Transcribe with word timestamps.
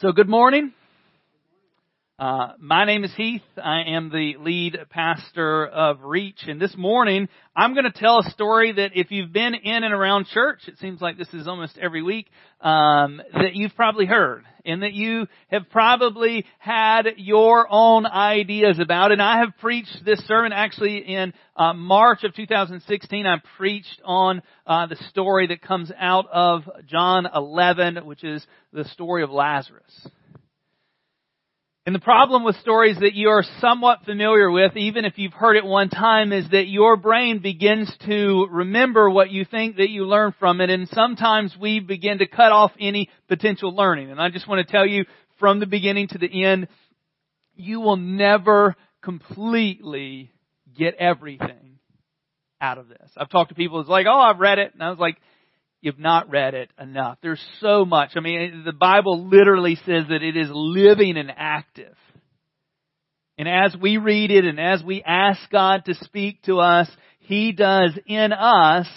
So, 0.00 0.12
good 0.12 0.28
morning. 0.28 0.72
Uh, 2.18 2.52
my 2.58 2.86
name 2.86 3.04
is 3.04 3.14
Heath. 3.14 3.42
I 3.62 3.82
am 3.88 4.08
the 4.08 4.36
lead 4.40 4.78
pastor 4.88 5.66
of 5.66 6.00
Reach. 6.00 6.44
And 6.48 6.58
this 6.58 6.74
morning, 6.74 7.28
I'm 7.54 7.74
going 7.74 7.84
to 7.84 7.90
tell 7.90 8.20
a 8.20 8.30
story 8.30 8.72
that 8.72 8.92
if 8.94 9.10
you've 9.10 9.34
been 9.34 9.54
in 9.54 9.84
and 9.84 9.92
around 9.92 10.26
church, 10.28 10.60
it 10.66 10.78
seems 10.78 11.02
like 11.02 11.18
this 11.18 11.28
is 11.34 11.46
almost 11.46 11.76
every 11.76 12.02
week, 12.02 12.28
um, 12.62 13.20
that 13.34 13.52
you've 13.52 13.76
probably 13.76 14.06
heard. 14.06 14.44
And 14.64 14.82
that 14.82 14.94
you 14.94 15.26
have 15.48 15.68
probably 15.70 16.46
had 16.58 17.06
your 17.18 17.66
own 17.70 18.06
ideas 18.06 18.78
about. 18.80 19.12
And 19.12 19.20
I 19.20 19.40
have 19.40 19.50
preached 19.60 20.02
this 20.06 20.18
sermon 20.26 20.52
actually 20.54 20.96
in 20.96 21.34
uh, 21.54 21.74
March 21.74 22.24
of 22.24 22.34
2016. 22.34 23.26
I 23.26 23.42
preached 23.58 24.00
on 24.06 24.40
uh, 24.66 24.86
the 24.86 24.96
story 25.10 25.48
that 25.48 25.60
comes 25.60 25.92
out 25.98 26.24
of 26.32 26.62
John 26.86 27.28
11, 27.32 28.06
which 28.06 28.24
is 28.24 28.44
the 28.72 28.86
story 28.86 29.22
of 29.22 29.28
Lazarus. 29.28 30.08
And 31.86 31.94
the 31.94 32.00
problem 32.00 32.42
with 32.42 32.56
stories 32.56 32.96
that 32.98 33.14
you 33.14 33.28
are 33.28 33.44
somewhat 33.60 34.04
familiar 34.04 34.50
with, 34.50 34.76
even 34.76 35.04
if 35.04 35.18
you've 35.18 35.32
heard 35.32 35.54
it 35.54 35.64
one 35.64 35.88
time, 35.88 36.32
is 36.32 36.50
that 36.50 36.66
your 36.66 36.96
brain 36.96 37.38
begins 37.38 37.88
to 38.06 38.48
remember 38.50 39.08
what 39.08 39.30
you 39.30 39.44
think 39.44 39.76
that 39.76 39.88
you 39.88 40.04
learned 40.04 40.34
from 40.40 40.60
it, 40.60 40.68
and 40.68 40.88
sometimes 40.88 41.56
we 41.60 41.78
begin 41.78 42.18
to 42.18 42.26
cut 42.26 42.50
off 42.50 42.72
any 42.80 43.08
potential 43.28 43.72
learning. 43.72 44.10
And 44.10 44.20
I 44.20 44.30
just 44.30 44.48
want 44.48 44.66
to 44.66 44.72
tell 44.72 44.84
you 44.84 45.04
from 45.38 45.60
the 45.60 45.66
beginning 45.66 46.08
to 46.08 46.18
the 46.18 46.44
end, 46.44 46.66
you 47.54 47.78
will 47.78 47.96
never 47.96 48.74
completely 49.00 50.32
get 50.76 50.96
everything 50.96 51.78
out 52.60 52.78
of 52.78 52.88
this. 52.88 53.12
I've 53.16 53.30
talked 53.30 53.50
to 53.50 53.54
people 53.54 53.80
who's 53.80 53.88
like, 53.88 54.06
oh, 54.08 54.18
I've 54.18 54.40
read 54.40 54.58
it. 54.58 54.74
And 54.74 54.82
I 54.82 54.90
was 54.90 54.98
like, 54.98 55.18
you've 55.86 55.98
not 56.00 56.28
read 56.30 56.54
it 56.54 56.68
enough. 56.80 57.16
There's 57.22 57.42
so 57.60 57.84
much. 57.84 58.10
I 58.16 58.20
mean, 58.20 58.64
the 58.66 58.72
Bible 58.72 59.28
literally 59.28 59.76
says 59.76 60.04
that 60.08 60.22
it 60.22 60.36
is 60.36 60.48
living 60.50 61.16
and 61.16 61.32
active. 61.34 61.94
And 63.38 63.48
as 63.48 63.76
we 63.80 63.96
read 63.96 64.32
it 64.32 64.44
and 64.44 64.58
as 64.58 64.82
we 64.82 65.02
ask 65.04 65.38
God 65.50 65.84
to 65.84 65.94
speak 65.94 66.42
to 66.42 66.58
us, 66.58 66.90
He 67.20 67.52
does 67.52 67.96
in 68.06 68.32
us 68.32 68.88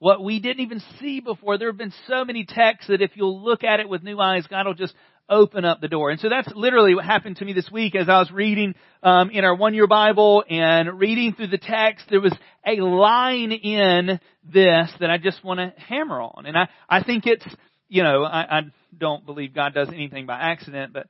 what 0.00 0.24
we 0.24 0.40
didn't 0.40 0.64
even 0.64 0.82
see 1.00 1.20
before. 1.20 1.58
There 1.58 1.68
have 1.70 1.78
been 1.78 1.94
so 2.08 2.24
many 2.24 2.44
texts 2.44 2.88
that 2.88 3.02
if 3.02 3.12
you'll 3.14 3.44
look 3.44 3.62
at 3.62 3.78
it 3.78 3.88
with 3.88 4.02
new 4.02 4.18
eyes, 4.18 4.44
God 4.48 4.66
will 4.66 4.74
just 4.74 4.94
open 5.28 5.64
up 5.64 5.80
the 5.80 5.88
door. 5.88 6.10
And 6.10 6.18
so 6.18 6.28
that's 6.28 6.48
literally 6.56 6.96
what 6.96 7.04
happened 7.04 7.36
to 7.36 7.44
me 7.44 7.52
this 7.52 7.70
week 7.70 7.94
as 7.94 8.08
I 8.08 8.18
was 8.18 8.32
reading 8.32 8.74
um, 9.04 9.30
in 9.30 9.44
our 9.44 9.54
one-year 9.54 9.86
Bible 9.86 10.42
and 10.48 10.98
reading 10.98 11.34
through 11.34 11.46
the 11.48 11.58
text. 11.58 12.06
There 12.10 12.20
was 12.20 12.34
a 12.66 12.82
line 12.82 13.52
in 13.52 14.18
this 14.44 14.90
that 15.00 15.10
I 15.10 15.18
just 15.18 15.44
want 15.44 15.58
to 15.58 15.72
hammer 15.80 16.20
on, 16.20 16.46
and 16.46 16.56
I 16.56 16.68
I 16.88 17.02
think 17.02 17.26
it's 17.26 17.46
you 17.88 18.02
know 18.02 18.24
I, 18.24 18.58
I 18.58 18.60
don't 18.96 19.24
believe 19.24 19.54
God 19.54 19.74
does 19.74 19.88
anything 19.88 20.26
by 20.26 20.38
accident, 20.38 20.92
but 20.92 21.06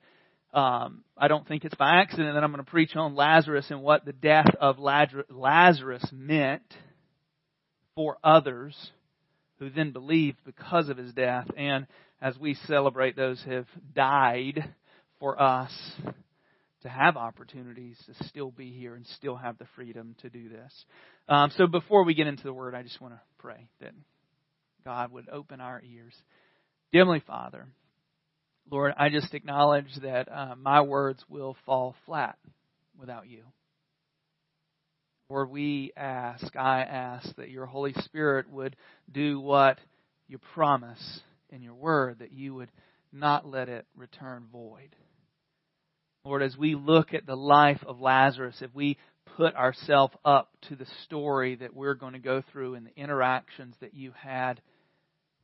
um, 0.58 1.04
I 1.16 1.28
don't 1.28 1.46
think 1.46 1.64
it's 1.64 1.74
by 1.74 2.00
accident 2.00 2.34
that 2.34 2.44
I'm 2.44 2.52
going 2.52 2.64
to 2.64 2.70
preach 2.70 2.94
on 2.94 3.14
Lazarus 3.14 3.66
and 3.70 3.82
what 3.82 4.04
the 4.04 4.12
death 4.12 4.54
of 4.60 4.78
Lazarus 4.78 6.04
meant 6.12 6.62
for 7.94 8.18
others 8.22 8.76
who 9.58 9.70
then 9.70 9.92
believed 9.92 10.38
because 10.44 10.88
of 10.88 10.96
his 10.96 11.12
death. 11.12 11.46
And 11.56 11.86
as 12.20 12.38
we 12.38 12.54
celebrate 12.66 13.16
those 13.16 13.40
who 13.42 13.52
have 13.52 13.68
died 13.94 14.74
for 15.18 15.40
us 15.40 15.72
to 16.82 16.88
have 16.88 17.16
opportunities 17.16 17.96
to 18.06 18.24
still 18.26 18.50
be 18.50 18.70
here 18.70 18.94
and 18.94 19.06
still 19.06 19.36
have 19.36 19.58
the 19.58 19.66
freedom 19.74 20.14
to 20.22 20.30
do 20.30 20.48
this. 20.48 20.72
Um, 21.28 21.50
so 21.56 21.66
before 21.66 22.04
we 22.04 22.14
get 22.14 22.26
into 22.26 22.44
the 22.44 22.52
word, 22.52 22.74
I 22.74 22.82
just 22.82 23.00
want 23.00 23.14
to 23.14 23.20
pray 23.38 23.68
that 23.80 23.92
God 24.84 25.12
would 25.12 25.28
open 25.28 25.60
our 25.60 25.80
ears. 25.82 26.14
Heavenly 26.92 27.22
Father, 27.26 27.66
Lord, 28.70 28.94
I 28.96 29.08
just 29.08 29.34
acknowledge 29.34 29.88
that 30.02 30.30
uh, 30.30 30.54
my 30.56 30.82
words 30.82 31.22
will 31.28 31.56
fall 31.64 31.94
flat 32.06 32.36
without 32.98 33.28
you. 33.28 33.44
Lord, 35.28 35.50
we 35.50 35.92
ask, 35.96 36.54
I 36.56 36.82
ask 36.82 37.34
that 37.36 37.50
your 37.50 37.66
Holy 37.66 37.94
Spirit 38.04 38.50
would 38.50 38.76
do 39.10 39.40
what 39.40 39.78
you 40.28 40.38
promise 40.54 41.20
in 41.50 41.62
your 41.62 41.74
word, 41.74 42.18
that 42.18 42.32
you 42.32 42.54
would 42.54 42.70
not 43.12 43.48
let 43.48 43.68
it 43.68 43.86
return 43.96 44.44
void. 44.52 44.94
Lord, 46.24 46.42
as 46.42 46.56
we 46.56 46.74
look 46.74 47.14
at 47.14 47.26
the 47.26 47.36
life 47.36 47.82
of 47.86 48.00
Lazarus, 48.00 48.56
if 48.60 48.72
we 48.74 48.96
put 49.36 49.54
ourselves 49.54 50.14
up 50.24 50.50
to 50.68 50.76
the 50.76 50.86
story 51.04 51.56
that 51.56 51.74
we're 51.74 51.94
going 51.94 52.12
to 52.12 52.18
go 52.18 52.42
through 52.52 52.74
and 52.74 52.86
the 52.86 52.96
interactions 52.96 53.74
that 53.80 53.94
you 53.94 54.12
had 54.12 54.60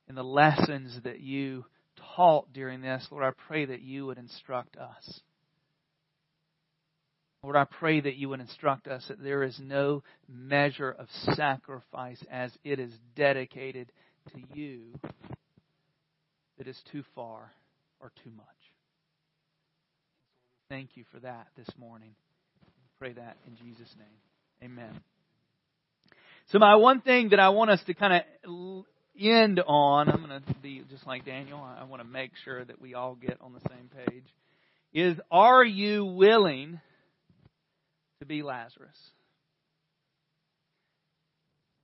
and 0.07 0.17
the 0.17 0.23
lessons 0.23 0.99
that 1.05 1.21
you 1.21 1.65
taught 2.15 2.53
during 2.53 2.81
this, 2.81 3.07
Lord, 3.11 3.25
I 3.25 3.33
pray 3.49 3.65
that 3.65 3.81
you 3.81 4.07
would 4.07 4.19
instruct 4.19 4.77
us. 4.77 5.21
Lord, 7.43 7.57
I 7.57 7.65
pray 7.65 8.01
that 8.01 8.17
you 8.17 8.29
would 8.29 8.41
instruct 8.41 8.89
us 8.89 9.05
that 9.09 9.23
there 9.23 9.43
is 9.43 9.59
no 9.63 10.03
measure 10.29 10.91
of 10.91 11.09
sacrifice 11.35 12.23
as 12.31 12.53
it 12.65 12.79
is 12.79 12.93
dedicated 13.17 13.91
to 14.33 14.41
you 14.55 14.95
that 16.59 16.67
is 16.67 16.81
too 16.91 17.05
far 17.15 17.53
or 18.01 18.13
too 18.23 18.31
much. 18.37 18.58
Thank 20.69 20.97
you 20.97 21.05
for 21.11 21.21
that 21.21 21.47
this 21.57 21.69
morning. 21.79 22.11
Pray 22.99 23.13
that 23.15 23.37
in 23.47 23.57
Jesus' 23.57 23.95
name. 23.99 24.71
Amen. 24.71 25.01
So 26.53 26.59
my 26.59 26.77
one 26.77 27.01
thing 27.01 27.31
that 27.31 27.41
I 27.41 27.49
want 27.51 27.71
us 27.71 27.81
to 27.87 27.95
kind 27.95 28.23
of 28.45 28.85
end 29.19 29.61
on, 29.67 30.11
I'm 30.11 30.27
going 30.27 30.43
to 30.43 30.55
be 30.61 30.83
just 30.91 31.07
like 31.07 31.25
Daniel. 31.25 31.59
I 31.59 31.85
want 31.85 32.03
to 32.03 32.09
make 32.09 32.33
sure 32.45 32.65
that 32.65 32.81
we 32.81 32.95
all 32.95 33.15
get 33.15 33.39
on 33.41 33.55
the 33.55 33.61
same 33.61 33.89
page. 34.07 34.27
Is 34.93 35.19
are 35.31 35.65
you 35.65 36.05
willing 36.05 36.81
to 38.21 38.27
be 38.27 38.43
Lazarus? 38.43 38.99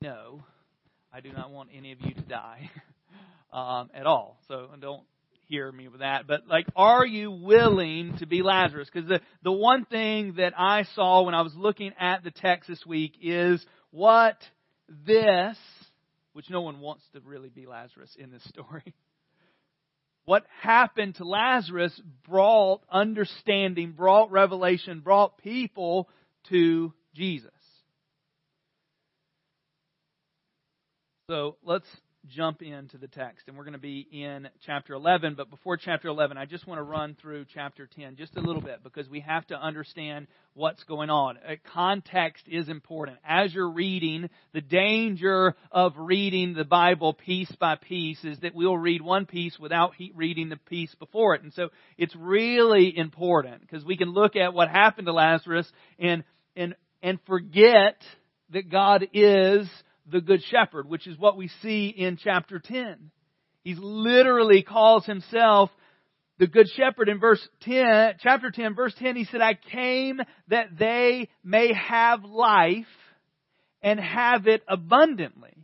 No, 0.02 0.44
I 1.10 1.20
do 1.20 1.32
not 1.32 1.50
want 1.50 1.70
any 1.74 1.92
of 1.92 2.00
you 2.02 2.12
to 2.12 2.22
die. 2.22 2.70
um, 3.54 3.88
at 3.94 4.04
all. 4.06 4.36
So 4.48 4.68
don't 4.80 5.04
hear 5.48 5.70
me 5.70 5.88
with 5.88 6.00
that. 6.00 6.26
But 6.26 6.46
like, 6.48 6.66
are 6.76 7.06
you 7.06 7.30
willing 7.30 8.16
to 8.18 8.26
be 8.26 8.42
Lazarus? 8.42 8.88
Because 8.92 9.08
the, 9.08 9.20
the 9.42 9.52
one 9.52 9.84
thing 9.84 10.34
that 10.36 10.52
I 10.56 10.84
saw 10.94 11.22
when 11.22 11.34
I 11.34 11.42
was 11.42 11.54
looking 11.54 11.92
at 11.98 12.24
the 12.24 12.30
text 12.30 12.68
this 12.68 12.84
week 12.86 13.14
is 13.20 13.64
what 13.90 14.36
this, 15.06 15.56
which 16.32 16.50
no 16.50 16.60
one 16.60 16.80
wants 16.80 17.04
to 17.12 17.20
really 17.20 17.48
be 17.48 17.66
Lazarus 17.66 18.14
in 18.18 18.30
this 18.30 18.44
story. 18.44 18.94
What 20.26 20.46
happened 20.62 21.16
to 21.16 21.24
Lazarus 21.24 22.00
brought 22.26 22.80
understanding, 22.90 23.92
brought 23.92 24.30
revelation, 24.30 25.00
brought 25.00 25.36
people 25.36 26.08
to 26.48 26.94
Jesus. 27.14 27.50
So 31.28 31.56
let's 31.62 31.86
jump 32.28 32.62
into 32.62 32.98
the 32.98 33.08
text. 33.08 33.48
And 33.48 33.56
we're 33.56 33.64
going 33.64 33.74
to 33.74 33.78
be 33.78 34.06
in 34.10 34.48
chapter 34.66 34.94
11. 34.94 35.34
But 35.34 35.50
before 35.50 35.76
chapter 35.76 36.08
11, 36.08 36.36
I 36.36 36.44
just 36.46 36.66
want 36.66 36.78
to 36.78 36.82
run 36.82 37.16
through 37.20 37.46
chapter 37.52 37.88
10 37.96 38.16
just 38.16 38.36
a 38.36 38.40
little 38.40 38.62
bit 38.62 38.82
because 38.82 39.08
we 39.08 39.20
have 39.20 39.46
to 39.48 39.54
understand 39.54 40.26
what's 40.54 40.82
going 40.84 41.10
on. 41.10 41.36
Uh, 41.38 41.54
context 41.72 42.44
is 42.48 42.68
important. 42.68 43.18
As 43.24 43.52
you're 43.52 43.70
reading, 43.70 44.28
the 44.52 44.60
danger 44.60 45.54
of 45.70 45.92
reading 45.96 46.54
the 46.54 46.64
Bible 46.64 47.12
piece 47.12 47.52
by 47.60 47.76
piece 47.76 48.22
is 48.24 48.38
that 48.40 48.54
we'll 48.54 48.78
read 48.78 49.02
one 49.02 49.26
piece 49.26 49.58
without 49.58 49.92
reading 50.14 50.48
the 50.48 50.56
piece 50.56 50.94
before 50.96 51.34
it. 51.34 51.42
And 51.42 51.52
so 51.52 51.70
it's 51.98 52.14
really 52.16 52.96
important 52.96 53.60
because 53.60 53.84
we 53.84 53.96
can 53.96 54.10
look 54.10 54.36
at 54.36 54.54
what 54.54 54.68
happened 54.68 55.06
to 55.06 55.12
Lazarus 55.12 55.70
and, 55.98 56.24
and, 56.56 56.74
and 57.02 57.18
forget 57.26 57.96
that 58.50 58.70
God 58.70 59.06
is 59.12 59.68
the 60.06 60.20
Good 60.20 60.42
Shepherd, 60.50 60.88
which 60.88 61.06
is 61.06 61.18
what 61.18 61.36
we 61.36 61.48
see 61.62 61.88
in 61.88 62.16
chapter 62.16 62.58
10. 62.58 63.10
He 63.62 63.74
literally 63.74 64.62
calls 64.62 65.06
himself 65.06 65.70
the 66.38 66.46
Good 66.46 66.68
Shepherd 66.76 67.08
in 67.08 67.20
verse 67.20 67.46
10, 67.62 68.14
chapter 68.20 68.50
10, 68.50 68.74
verse 68.74 68.94
10, 68.98 69.16
he 69.16 69.24
said, 69.24 69.40
I 69.40 69.54
came 69.54 70.20
that 70.48 70.76
they 70.76 71.28
may 71.44 71.72
have 71.72 72.24
life 72.24 72.86
and 73.82 74.00
have 74.00 74.46
it 74.48 74.62
abundantly. 74.66 75.54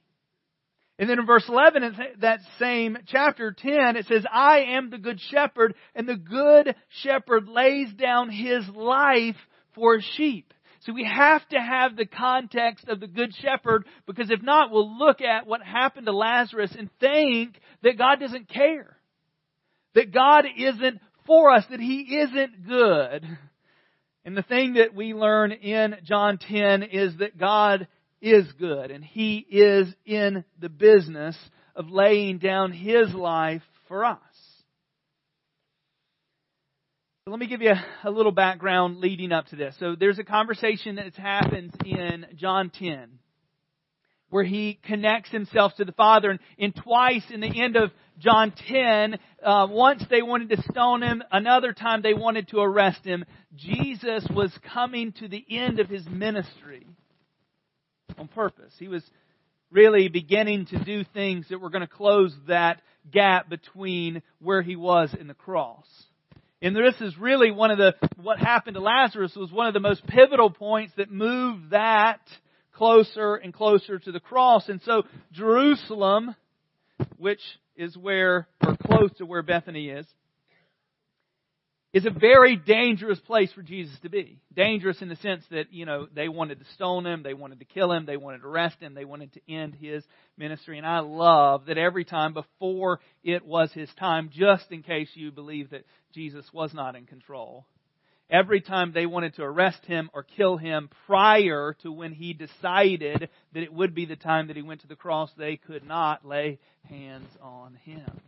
And 0.99 1.09
then 1.09 1.19
in 1.19 1.27
verse 1.27 1.45
11, 1.49 1.83
in 1.83 1.97
that 2.21 2.41
same 2.59 2.99
chapter 3.07 3.53
10, 3.53 3.97
it 3.97 4.07
says, 4.07 4.25
I 4.31 4.61
am 4.77 4.91
the 4.91 4.99
good 4.99 5.19
shepherd, 5.31 5.75
and 5.95 6.07
the 6.07 6.17
good 6.17 6.77
shepherd 7.03 7.49
lays 7.49 7.93
down 7.95 8.31
his 8.31 8.69
life 8.69 9.37
for 9.75 9.99
sheep. 10.17 10.53
So 10.81 10.95
we 10.95 11.05
have 11.05 11.47
to 11.51 11.61
have 11.61 11.95
the 11.97 12.07
context 12.07 12.89
of 12.89 13.01
the 13.01 13.07
Good 13.07 13.35
Shepherd 13.35 13.85
because 14.07 14.31
if 14.31 14.43
not, 14.43 14.71
we'll 14.71 14.99
look 14.99 15.21
at 15.21 15.47
what 15.47 15.63
happened 15.63 16.07
to 16.07 16.13
Lazarus 16.13 16.75
and 16.79 16.89
think 16.99 17.61
that 17.83 17.99
God 17.99 18.19
doesn't 18.19 18.49
care. 18.49 18.97
That 19.95 20.13
God 20.13 20.47
isn't 20.57 21.01
for 21.27 21.51
us, 21.51 21.65
that 21.71 21.81
He 21.81 22.17
isn't 22.17 22.67
good. 22.67 23.27
And 24.25 24.37
the 24.37 24.43
thing 24.43 24.75
that 24.75 24.95
we 24.95 25.13
learn 25.13 25.53
in 25.53 25.97
John 26.05 26.39
10 26.39 26.85
is 26.85 27.17
that 27.19 27.39
God 27.39 27.87
is 28.21 28.51
good 28.59 28.91
and 28.91 29.05
He 29.05 29.39
is 29.39 29.89
in 30.07 30.45
the 30.59 30.69
business 30.69 31.37
of 31.77 31.91
laying 31.91 32.39
down 32.39 32.73
His 32.73 33.13
life 33.13 33.63
for 33.87 34.05
us. 34.05 34.19
Let 37.31 37.39
me 37.39 37.47
give 37.47 37.63
you 37.63 37.75
a, 38.03 38.11
little 38.11 38.33
background 38.33 38.99
leading 38.99 39.31
up 39.31 39.47
to 39.49 39.57
this. 39.57 39.77
So 39.79 39.95
there's 39.95 40.19
a 40.19 40.25
conversation 40.25 40.97
that 40.97 41.15
happens 41.15 41.73
in 41.85 42.27
John 42.35 42.71
10 42.71 43.09
where 44.31 44.43
he 44.43 44.81
connects 44.83 45.31
himself 45.31 45.73
to 45.77 45.85
the 45.85 45.93
Father. 45.93 46.31
And, 46.31 46.41
and 46.59 46.75
twice 46.75 47.23
in 47.33 47.39
the 47.39 47.63
end 47.63 47.77
of 47.77 47.93
John 48.19 48.53
10, 48.67 49.17
uh, 49.45 49.69
once 49.71 50.03
they 50.11 50.23
wanted 50.23 50.51
to 50.51 50.63
stone 50.73 51.03
him, 51.03 51.23
another 51.31 51.73
time 51.73 52.03
they 52.03 52.15
wanted 52.15 52.49
to 52.49 52.59
arrest 52.59 53.05
him. 53.05 53.25
Jesus 53.55 54.27
was 54.35 54.53
coming 54.75 55.13
to 55.21 55.29
the 55.29 55.45
end 55.51 55.79
of 55.79 55.89
his 55.89 56.05
ministry 56.09 56.85
on 58.19 58.27
purpose. 58.27 58.75
He 58.77 58.89
was 58.89 59.05
really 59.71 60.09
beginning 60.09 60.67
to 60.67 60.83
do 60.83 61.05
things 61.15 61.47
that 61.49 61.61
were 61.61 61.71
going 61.71 61.87
to 61.87 61.87
close 61.87 62.35
that 62.49 62.83
gap 63.09 63.49
between 63.49 64.21
where 64.41 64.63
he 64.63 64.75
was 64.75 65.15
and 65.17 65.31
the 65.31 65.35
cross. 65.35 65.87
And 66.63 66.77
this 66.77 67.01
is 67.01 67.17
really 67.19 67.51
one 67.51 67.71
of 67.71 67.79
the, 67.79 67.95
what 68.17 68.39
happened 68.39 68.75
to 68.75 68.81
Lazarus 68.81 69.35
was 69.35 69.51
one 69.51 69.67
of 69.67 69.75
the 69.75 69.81
most 69.81 70.07
pivotal 70.07 70.51
points 70.51 70.93
that 70.99 71.11
moved 71.11 71.71
that 71.71 72.21
closer 72.73 73.37
and 73.37 73.53
closer 73.53 73.99
to 73.99 74.13
the 74.13 74.21
cross. 74.21 74.69
And 74.69 74.81
so 74.83 75.05
Jerusalem, 75.33 76.35
which 77.17 77.41
is 77.77 77.97
where, 77.97 78.47
or 78.63 78.77
close 78.77 79.11
to 79.19 79.27
where 79.27 79.43
Bethany 79.43 79.89
is, 79.89 80.07
is 81.93 82.07
a 82.07 82.11
very 82.11 82.57
dangerous 82.57 83.19
place 83.19 83.53
for 83.53 83.63
Jesus 83.63 83.99
to 84.03 84.09
be. 84.09 84.39
Dangerous 84.55 85.03
in 85.03 85.09
the 85.09 85.17
sense 85.17 85.45
that, 85.51 85.73
you 85.73 85.87
know, 85.87 86.07
they 86.15 86.29
wanted 86.29 86.61
to 86.61 86.65
stone 86.75 87.05
him, 87.05 87.23
they 87.23 87.35
wanted 87.35 87.59
to 87.59 87.65
kill 87.65 87.91
him, 87.91 88.07
they 88.07 88.17
wanted 88.17 88.43
to 88.43 88.47
arrest 88.47 88.77
him, 88.81 88.95
they 88.95 89.05
wanted 89.05 89.33
to 89.33 89.53
end 89.53 89.75
his 89.75 90.05
ministry. 90.37 90.79
And 90.79 90.87
I 90.87 91.01
love 91.01 91.67
that 91.67 91.79
every 91.79 92.05
time 92.05 92.33
before 92.33 93.01
it 93.25 93.45
was 93.45 93.73
his 93.73 93.91
time, 93.99 94.31
just 94.33 94.71
in 94.71 94.83
case 94.83 95.09
you 95.15 95.33
believe 95.33 95.71
that 95.71 95.85
Jesus 96.15 96.47
was 96.53 96.73
not 96.73 96.95
in 96.95 97.07
control, 97.07 97.67
every 98.31 98.61
time 98.61 98.93
they 98.93 99.07
wanted 99.07 99.35
to 99.35 99.43
arrest 99.43 99.85
him 99.87 100.11
or 100.15 100.23
kill 100.23 100.57
him 100.59 100.91
prior 101.07 101.75
to 101.83 101.91
when 101.91 102.13
he 102.13 102.35
decided 102.35 103.29
that 103.53 103.63
it 103.65 103.73
would 103.73 103.97
be 103.97 104.07
the 104.07 104.15
time 104.15 104.47
that 104.47 104.57
he 104.57 104.63
went 104.63 104.83
to 104.83 104.87
the 104.87 104.95
cross, 104.95 105.31
they 105.37 105.57
could 105.57 105.85
not 105.85 106.25
lay 106.25 106.61
hands 106.89 107.29
on 107.43 107.75
him. 107.85 108.21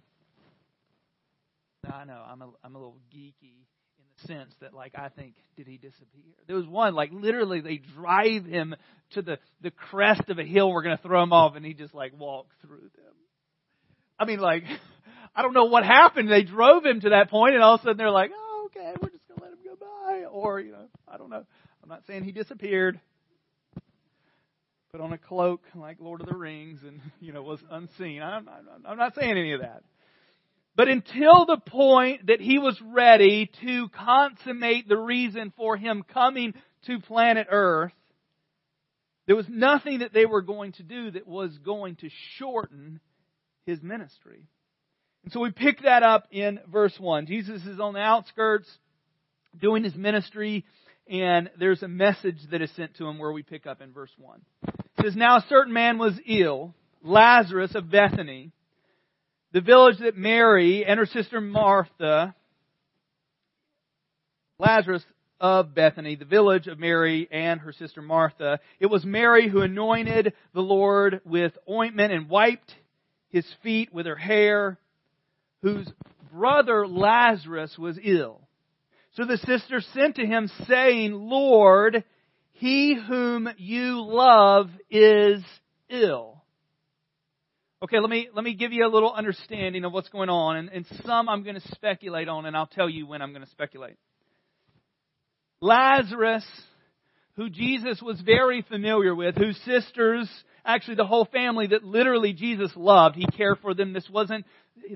I 1.91 2.05
know 2.05 2.23
I'm 2.27 2.43
a 2.43 2.49
I'm 2.63 2.75
a 2.75 2.79
little 2.79 2.99
geeky 3.15 3.57
in 3.99 4.05
the 4.17 4.27
sense 4.29 4.55
that 4.61 4.73
like 4.75 4.93
I 4.97 5.09
think 5.09 5.35
did 5.57 5.67
he 5.67 5.79
disappear? 5.79 6.35
There 6.47 6.57
was 6.57 6.67
one 6.67 6.95
like 6.95 7.11
literally 7.13 7.61
they 7.61 7.79
drive 7.79 8.45
him 8.45 8.77
to 9.13 9.23
the 9.23 9.39
the 9.61 9.71
crest 9.71 10.29
of 10.29 10.39
a 10.39 10.45
hill. 10.45 10.71
We're 10.71 10.83
going 10.83 10.97
to 10.97 11.03
throw 11.03 11.23
him 11.23 11.33
off, 11.33 11.57
and 11.57 11.65
he 11.65 11.75
just 11.75 11.95
like 11.95 12.13
walked 12.19 12.53
through 12.63 12.91
them. 12.95 13.15
I 14.19 14.25
mean, 14.25 14.39
like 14.39 14.65
I 15.35 15.43
don't 15.43 15.55
know 15.55 15.65
what 15.65 15.85
happened. 15.85 16.31
They 16.31 16.43
drove 16.43 16.85
him 16.85 17.01
to 17.01 17.11
that 17.11 17.31
point, 17.31 17.55
and 17.55 17.63
all 17.63 17.75
of 17.75 17.81
a 17.81 17.85
sudden 17.85 17.97
they're 17.97 18.11
like, 18.11 18.31
oh, 18.35 18.69
okay, 18.71 18.93
we're 19.01 19.11
just 19.11 19.27
going 19.29 19.39
to 19.39 19.45
let 19.45 19.53
him 19.53 19.59
go 19.65 19.77
by, 19.81 20.25
or 20.31 20.61
you 20.61 20.73
know, 20.73 20.87
I 21.09 21.17
don't 21.17 21.31
know. 21.31 21.45
I'm 21.83 21.89
not 21.89 22.03
saying 22.07 22.25
he 22.25 22.33
disappeared. 22.33 23.01
Put 24.93 25.01
on 25.01 25.15
a 25.15 25.19
cloak 25.19 25.63
like 25.75 25.97
Lord 26.01 26.21
of 26.21 26.29
the 26.29 26.37
Rings, 26.37 26.81
and 26.87 27.01
you 27.21 27.33
know 27.33 27.43
was 27.43 27.61
unseen. 27.71 28.23
I'm, 28.23 28.49
I'm, 28.49 28.87
I'm 28.87 28.99
not 28.99 29.15
saying 29.15 29.31
any 29.31 29.53
of 29.53 29.63
that. 29.63 29.83
But 30.75 30.89
until 30.89 31.45
the 31.45 31.59
point 31.59 32.27
that 32.29 32.41
he 32.41 32.59
was 32.59 32.81
ready 32.81 33.51
to 33.63 33.89
consummate 33.91 34.89
the 34.89 34.97
reason 34.97 35.53
for 35.57 35.77
him 35.77 36.03
coming 36.03 36.55
to 36.87 36.99
planet 36.99 37.47
Earth, 37.51 37.93
there 39.27 39.37
was 39.37 39.47
nothing 39.49 40.01
that 40.01 40.13
they 40.13 40.27
were 40.27 40.43
going 40.43 40.73
to 40.73 40.83
do 40.83 41.11
that 41.11 41.27
was 41.27 41.57
going 41.59 41.97
to 41.97 42.09
shorten 42.39 43.01
his 43.67 43.83
ministry. 43.83 44.47
And 45.25 45.33
so 45.33 45.41
we 45.41 45.51
pick 45.51 45.83
that 45.83 46.03
up 46.03 46.27
in 46.31 46.59
verse 46.71 46.95
1. 46.99 47.27
Jesus 47.27 47.65
is 47.65 47.79
on 47.79 47.95
the 47.95 48.01
outskirts 48.01 48.69
doing 49.61 49.85
his 49.85 49.95
ministry, 49.95 50.65
and 51.07 51.51
there's 51.59 51.83
a 51.83 51.89
message 51.89 52.39
that 52.51 52.63
is 52.63 52.71
sent 52.75 52.97
to 52.97 53.07
him 53.07 53.19
where 53.19 53.31
we 53.31 53.43
pick 53.43 53.67
up 53.67 53.83
in 53.83 53.93
verse 53.93 54.13
1. 54.17 54.41
It 54.67 54.75
says, 55.03 55.17
Now 55.17 55.37
a 55.37 55.45
certain 55.49 55.73
man 55.73 55.99
was 55.99 56.19
ill, 56.27 56.75
Lazarus 57.03 57.75
of 57.75 57.91
Bethany 57.91 58.53
the 59.53 59.61
village 59.61 59.99
that 59.99 60.17
Mary 60.17 60.85
and 60.85 60.99
her 60.99 61.07
sister 61.07 61.41
Martha, 61.41 62.35
Lazarus 64.59 65.05
of 65.41 65.75
Bethany, 65.75 66.15
the 66.15 66.25
village 66.25 66.69
of 66.69 66.79
Mary 66.79 67.29
and 67.31 67.61
her 67.61 67.73
sister 67.73 68.01
Martha. 68.01 68.61
It 68.79 68.87
was 68.87 69.05
Mary 69.05 69.49
who 69.49 69.63
anointed 69.63 70.35
the 70.55 70.61
Lord 70.61 71.21
with 71.25 71.53
ointment 71.69 72.13
and 72.13 72.29
wiped 72.29 72.73
his 73.29 73.47
feet 73.63 73.93
with 73.93 74.07
her 74.07 74.17
hair, 74.17 74.79
whose 75.63 75.91
brother 76.33 76.87
Lazarus 76.87 77.77
was 77.77 77.99
ill. 78.03 78.41
So 79.17 79.25
the 79.25 79.37
sister 79.37 79.81
sent 79.93 80.17
to 80.17 80.27
him 80.27 80.49
saying, 80.67 81.13
Lord, 81.13 82.05
he 82.53 82.95
whom 82.95 83.49
you 83.59 84.03
love 84.03 84.71
is 84.89 85.43
ill. 85.91 86.32
Okay, 87.83 87.99
let 87.99 88.09
me, 88.09 88.29
let 88.33 88.45
me 88.45 88.55
give 88.55 88.73
you 88.73 88.87
a 88.87 88.89
little 88.89 89.13
understanding 89.13 89.85
of 89.85 89.93
what's 89.93 90.09
going 90.09 90.29
on, 90.29 90.57
and, 90.57 90.69
and 90.69 90.87
some 91.05 91.29
I'm 91.29 91.43
going 91.43 91.57
to 91.57 91.69
speculate 91.73 92.29
on, 92.29 92.47
and 92.47 92.57
I'll 92.57 92.69
tell 92.69 92.89
you 92.89 93.09
when 93.09 93.21
I'm 93.21 93.33
going 93.33 93.43
to 93.45 93.51
speculate. 93.51 93.97
Lazarus, 95.61 96.45
who 97.35 97.51
Jesus 97.51 98.01
was 98.01 98.21
very 98.21 98.63
familiar 98.63 99.17
with, 99.17 99.35
whose 99.35 99.59
sisters, 99.65 100.31
actually 100.65 100.95
the 100.95 101.07
whole 101.07 101.25
family 101.25 101.67
that 101.69 101.83
literally 101.83 102.33
Jesus 102.33 102.71
loved, 102.77 103.17
he 103.17 103.27
cared 103.37 103.59
for 103.61 103.75
them. 103.75 103.93
This 103.93 104.09
wasn't, 104.09 104.47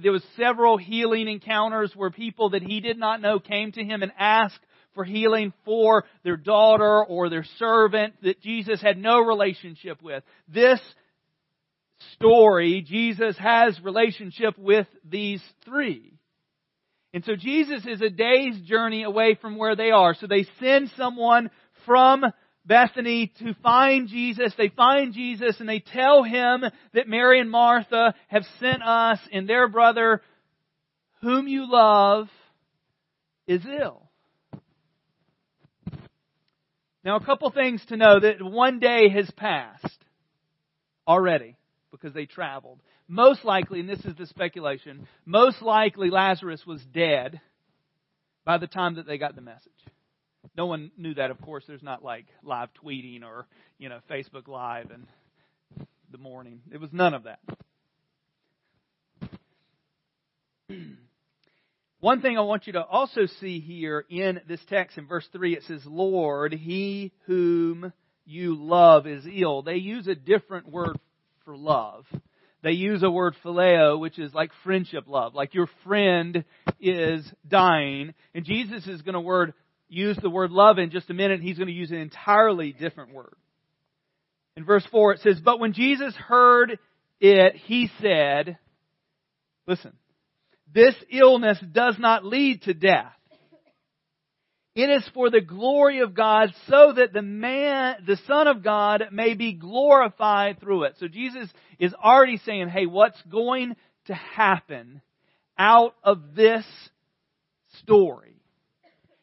there 0.01 0.13
was 0.13 0.25
several 0.37 0.77
healing 0.77 1.27
encounters 1.27 1.91
where 1.97 2.11
people 2.11 2.51
that 2.51 2.63
he 2.63 2.79
did 2.79 2.99
not 3.01 3.21
know 3.21 3.41
came 3.41 3.73
to 3.73 3.83
him 3.83 4.05
and 4.05 4.13
asked 4.17 4.65
for 4.95 5.03
healing 5.03 5.53
for 5.65 6.05
their 6.23 6.37
daughter 6.37 7.05
or 7.05 7.31
their 7.31 7.45
servant 7.59 8.15
that 8.23 8.41
Jesus 8.43 8.81
had 8.81 8.97
no 8.97 9.19
relationship 9.23 10.01
with. 10.01 10.23
This 10.47 10.79
story, 12.15 12.85
Jesus 12.87 13.37
has 13.39 13.81
relationship 13.83 14.59
with 14.59 14.87
these 15.05 15.43
three. 15.65 16.13
And 17.13 17.25
so 17.25 17.35
Jesus 17.35 17.87
is 17.87 18.03
a 18.03 18.11
day's 18.11 18.61
journey 18.63 19.03
away 19.03 19.39
from 19.41 19.57
where 19.57 19.77
they 19.77 19.91
are. 19.91 20.15
So 20.15 20.27
they 20.27 20.47
send 20.61 20.91
someone 20.97 21.51
from 21.87 22.25
Bethany 22.67 23.33
to 23.39 23.55
find 23.63 24.09
Jesus. 24.09 24.53
They 24.59 24.69
find 24.69 25.15
Jesus 25.15 25.57
and 25.61 25.69
they 25.69 25.81
tell 25.81 26.25
him 26.25 26.65
that 26.93 27.09
Mary 27.09 27.41
and 27.41 27.51
Martha 27.51 28.15
have 28.29 28.45
sent 28.61 28.83
us 28.83 29.19
and 29.33 29.49
their 29.49 29.69
brother, 29.69 30.21
whom 31.23 31.49
you 31.49 31.71
love, 31.71 32.29
is 33.47 33.63
ill. 33.65 34.03
Now 37.05 37.17
a 37.17 37.25
couple 37.25 37.49
things 37.51 37.85
to 37.87 37.97
know 37.97 38.19
that 38.19 38.43
one 38.43 38.81
day 38.81 39.09
has 39.09 39.31
passed 39.37 40.05
already 41.07 41.57
because 41.91 42.13
they 42.13 42.27
traveled. 42.27 42.81
Most 43.09 43.45
likely, 43.45 43.81
and 43.81 43.89
this 43.89 44.05
is 44.05 44.15
the 44.17 44.27
speculation, 44.27 45.07
most 45.25 45.63
likely 45.63 46.11
Lazarus 46.11 46.63
was 46.67 46.83
dead 46.93 47.41
by 48.45 48.59
the 48.59 48.67
time 48.67 48.97
that 48.97 49.07
they 49.07 49.19
got 49.19 49.35
the 49.35 49.43
message. 49.43 49.73
No 50.57 50.67
one 50.67 50.91
knew 50.97 51.15
that, 51.15 51.31
of 51.31 51.41
course. 51.41 51.65
There's 51.67 51.83
not 51.83 52.05
like 52.05 52.27
live 52.43 52.69
tweeting 52.85 53.23
or, 53.23 53.47
you 53.79 53.89
know, 53.89 53.99
Facebook 54.11 54.49
Live 54.49 54.91
and 54.91 55.07
the 56.11 56.19
morning. 56.19 56.61
It 56.73 56.81
was 56.81 56.91
none 56.93 57.15
of 57.15 57.25
that. 57.25 57.41
One 62.01 62.21
thing 62.21 62.39
I 62.39 62.43
want 62.43 62.67
you 62.67 62.75
to 62.75 62.85
also 62.85 63.27
see 63.41 63.59
here 63.59 64.05
in 64.09 64.41
this 64.49 64.61
text 64.69 64.99
in 64.99 65.07
verse 65.07 65.27
3, 65.33 65.55
it 65.55 65.65
says, 65.67 65.83
Lord, 65.87 66.53
he 66.53 67.13
whom 67.27 67.93
you 68.25 68.55
love 68.57 69.07
is 69.07 69.25
ill. 69.27 69.63
They 69.63 69.77
use 69.77 70.07
a 70.07 70.15
different 70.15 70.69
word 70.69 70.99
for 71.47 71.57
love. 71.57 72.05
They 72.63 72.73
use 72.73 73.03
a 73.03 73.11
word 73.11 73.35
phileo, 73.45 73.99
which 73.99 74.19
is 74.19 74.35
like 74.35 74.51
friendship 74.65 75.05
love, 75.07 75.35
like 75.35 75.55
your 75.55 75.69
friend 75.85 76.45
is 76.81 77.25
dying. 77.49 78.13
And 78.35 78.45
Jesus 78.45 78.87
is 78.87 79.01
going 79.03 79.15
to 79.15 79.21
word, 79.21 79.55
use 79.89 80.19
the 80.21 80.29
word 80.29 80.51
love 80.51 80.79
in 80.79 80.91
just 80.91 81.09
a 81.09 81.15
minute. 81.15 81.41
He's 81.41 81.57
going 81.57 81.69
to 81.69 81.73
use 81.73 81.93
an 81.93 81.99
entirely 81.99 82.73
different 82.73 83.15
word. 83.15 83.37
In 84.57 84.65
verse 84.65 84.87
4 84.91 85.15
it 85.15 85.21
says, 85.21 85.41
But 85.43 85.61
when 85.61 85.73
Jesus 85.73 86.15
heard 86.17 86.79
it, 87.21 87.55
he 87.55 87.89
said, 88.03 88.59
Listen, 89.67 89.93
this 90.75 90.95
illness 91.11 91.59
does 91.73 91.97
not 91.99 92.25
lead 92.25 92.63
to 92.63 92.75
death. 92.75 93.13
It 94.77 94.91
is 94.91 95.09
for 95.15 95.31
the 95.31 95.41
glory 95.41 96.01
of 96.01 96.13
God 96.13 96.53
so 96.69 96.93
that 96.93 97.15
the 97.15 97.23
man, 97.23 97.97
the 98.07 98.19
Son 98.27 98.47
of 98.47 98.63
God 98.63 99.05
may 99.11 99.33
be 99.33 99.55
glorified 99.55 100.61
through 100.61 100.85
it. 100.85 100.97
So 100.99 101.09
Jesus 101.09 101.49
is 101.79 101.95
already 101.95 102.37
saying, 102.37 102.69
hey, 102.69 102.85
what's 102.85 103.21
going 103.23 103.75
to 104.05 104.15
happen 104.15 105.01
out 105.57 105.95
of 106.05 106.35
this 106.35 106.67
story? 107.81 108.37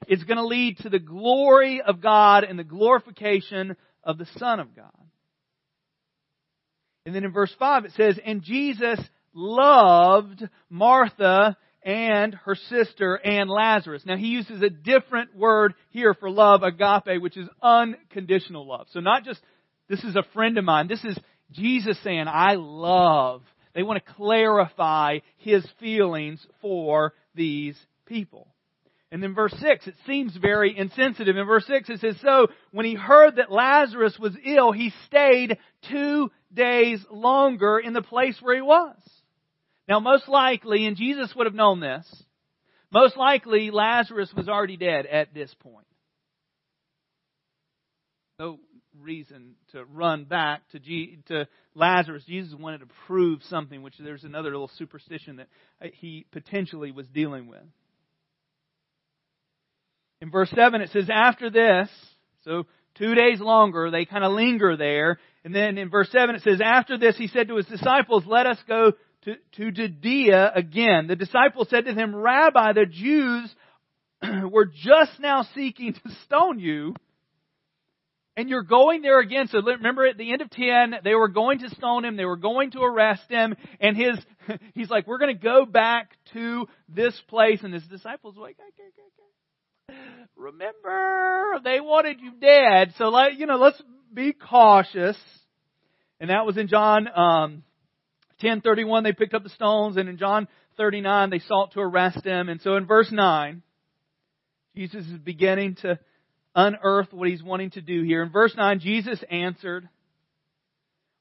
It's 0.07 0.23
going 0.23 0.37
to 0.39 0.47
lead 0.47 0.79
to 0.79 0.89
the 0.89 0.97
glory 0.97 1.83
of 1.83 2.01
God 2.01 2.43
and 2.43 2.57
the 2.57 2.63
glorification 2.63 3.77
of 4.03 4.17
the 4.17 4.27
Son 4.37 4.59
of 4.59 4.75
God. 4.75 4.89
And 7.05 7.13
then 7.13 7.25
in 7.25 7.31
verse 7.31 7.53
5 7.59 7.85
it 7.85 7.91
says, 7.91 8.19
And 8.25 8.41
Jesus 8.41 8.99
loved 9.35 10.49
Martha 10.67 11.57
and 11.83 12.33
her 12.45 12.55
sister 12.55 13.15
and 13.15 13.49
Lazarus. 13.49 14.03
Now 14.05 14.17
he 14.17 14.27
uses 14.27 14.61
a 14.61 14.69
different 14.69 15.35
word 15.35 15.73
here 15.89 16.13
for 16.13 16.29
love, 16.29 16.63
agape, 16.63 17.21
which 17.21 17.37
is 17.37 17.47
unconditional 17.61 18.67
love. 18.67 18.87
So 18.91 18.99
not 18.99 19.23
just, 19.23 19.41
this 19.89 20.03
is 20.03 20.15
a 20.15 20.23
friend 20.33 20.57
of 20.57 20.63
mine. 20.63 20.87
This 20.87 21.03
is 21.03 21.17
Jesus 21.51 21.97
saying, 22.03 22.25
I 22.27 22.55
love. 22.55 23.43
They 23.73 23.83
want 23.83 24.03
to 24.03 24.13
clarify 24.13 25.19
his 25.37 25.65
feelings 25.79 26.45
for 26.61 27.13
these 27.35 27.77
people. 28.05 28.47
And 29.11 29.21
then 29.21 29.35
verse 29.35 29.53
6, 29.61 29.85
it 29.85 29.95
seems 30.07 30.35
very 30.35 30.75
insensitive. 30.75 31.37
In 31.37 31.45
verse 31.45 31.67
6 31.67 31.89
it 31.89 31.99
says, 31.99 32.15
So 32.21 32.47
when 32.71 32.85
he 32.85 32.95
heard 32.95 33.35
that 33.35 33.51
Lazarus 33.51 34.17
was 34.19 34.35
ill, 34.43 34.71
he 34.71 34.91
stayed 35.05 35.57
two 35.91 36.31
days 36.51 36.99
longer 37.11 37.77
in 37.77 37.93
the 37.93 38.01
place 38.01 38.37
where 38.41 38.55
he 38.55 38.61
was. 38.61 38.95
Now 39.87 39.99
most 39.99 40.27
likely, 40.27 40.85
and 40.85 40.95
Jesus 40.95 41.33
would 41.35 41.45
have 41.45 41.55
known 41.55 41.79
this, 41.79 42.05
most 42.91 43.17
likely 43.17 43.71
Lazarus 43.71 44.31
was 44.35 44.47
already 44.47 44.77
dead 44.77 45.05
at 45.05 45.33
this 45.33 45.53
point. 45.59 45.87
No 48.39 48.59
reason 49.01 49.55
to 49.71 49.83
run 49.85 50.25
back 50.25 50.61
to, 50.71 50.79
G, 50.79 51.19
to 51.27 51.47
Lazarus. 51.75 52.23
Jesus 52.27 52.53
wanted 52.57 52.79
to 52.79 52.87
prove 53.07 53.41
something, 53.49 53.81
which 53.81 53.95
there's 53.99 54.23
another 54.23 54.51
little 54.51 54.71
superstition 54.77 55.37
that 55.37 55.47
uh, 55.81 55.87
he 55.93 56.25
potentially 56.31 56.91
was 56.91 57.07
dealing 57.07 57.47
with. 57.47 57.63
In 60.21 60.31
verse 60.31 60.51
7 60.55 60.81
it 60.81 60.89
says, 60.91 61.09
after 61.11 61.49
this, 61.49 61.89
so 62.45 62.65
two 62.95 63.15
days 63.15 63.41
longer, 63.41 63.91
they 63.91 64.05
kind 64.05 64.23
of 64.23 64.31
linger 64.31 64.77
there. 64.77 65.19
And 65.43 65.53
then 65.53 65.77
in 65.77 65.89
verse 65.89 66.09
7 66.11 66.35
it 66.35 66.43
says, 66.43 66.61
after 66.63 66.97
this 66.97 67.17
he 67.17 67.27
said 67.27 67.47
to 67.49 67.57
his 67.57 67.65
disciples, 67.65 68.23
let 68.25 68.45
us 68.45 68.57
go 68.67 68.93
to, 69.25 69.35
to 69.57 69.71
Judea 69.71 70.51
again. 70.55 71.07
The 71.07 71.15
disciples 71.15 71.69
said 71.69 71.85
to 71.85 71.93
him, 71.93 72.15
Rabbi, 72.15 72.73
the 72.73 72.85
Jews 72.85 73.55
were 74.51 74.65
just 74.65 75.19
now 75.19 75.45
seeking 75.55 75.93
to 75.93 76.15
stone 76.25 76.59
you. 76.59 76.95
And 78.35 78.49
you're 78.49 78.63
going 78.63 79.03
there 79.03 79.19
again. 79.19 79.47
So 79.47 79.61
remember 79.61 80.07
at 80.07 80.17
the 80.17 80.31
end 80.31 80.41
of 80.41 80.49
10, 80.49 80.95
they 81.03 81.13
were 81.13 81.27
going 81.27 81.59
to 81.59 81.69
stone 81.69 82.03
him. 82.03 82.17
They 82.17 82.25
were 82.25 82.35
going 82.35 82.71
to 82.71 82.81
arrest 82.81 83.29
him. 83.29 83.55
And 83.79 83.95
his, 83.95 84.17
he's 84.73 84.89
like, 84.89 85.05
we're 85.05 85.19
going 85.19 85.35
to 85.35 85.41
go 85.41 85.65
back 85.65 86.11
to 86.33 86.67
this 86.89 87.19
place. 87.27 87.59
And 87.63 87.73
his 87.73 87.85
disciples 87.85 88.35
like, 88.35 88.57
okay, 88.59 88.87
okay, 88.87 89.01
okay 89.03 89.23
remember 90.35 91.59
they 91.63 91.79
wanted 91.79 92.19
you 92.19 92.31
dead 92.39 92.93
so 92.97 93.09
like 93.09 93.37
you 93.37 93.45
know 93.45 93.57
let's 93.57 93.81
be 94.13 94.33
cautious 94.33 95.17
and 96.19 96.29
that 96.29 96.45
was 96.45 96.57
in 96.57 96.67
john 96.67 97.07
um 97.15 97.63
1031 98.43 99.03
they 99.03 99.13
picked 99.13 99.33
up 99.33 99.43
the 99.43 99.49
stones 99.49 99.97
and 99.97 100.09
in 100.09 100.17
john 100.17 100.47
39 100.77 101.29
they 101.29 101.39
sought 101.39 101.71
to 101.71 101.79
arrest 101.79 102.25
him 102.25 102.49
and 102.49 102.61
so 102.61 102.75
in 102.75 102.85
verse 102.85 103.11
9 103.11 103.61
jesus 104.75 105.05
is 105.05 105.17
beginning 105.19 105.75
to 105.75 105.99
unearth 106.55 107.11
what 107.11 107.29
he's 107.29 107.43
wanting 107.43 107.71
to 107.71 107.81
do 107.81 108.03
here 108.03 108.23
in 108.23 108.29
verse 108.29 108.53
9 108.55 108.79
jesus 108.79 109.23
answered 109.29 109.87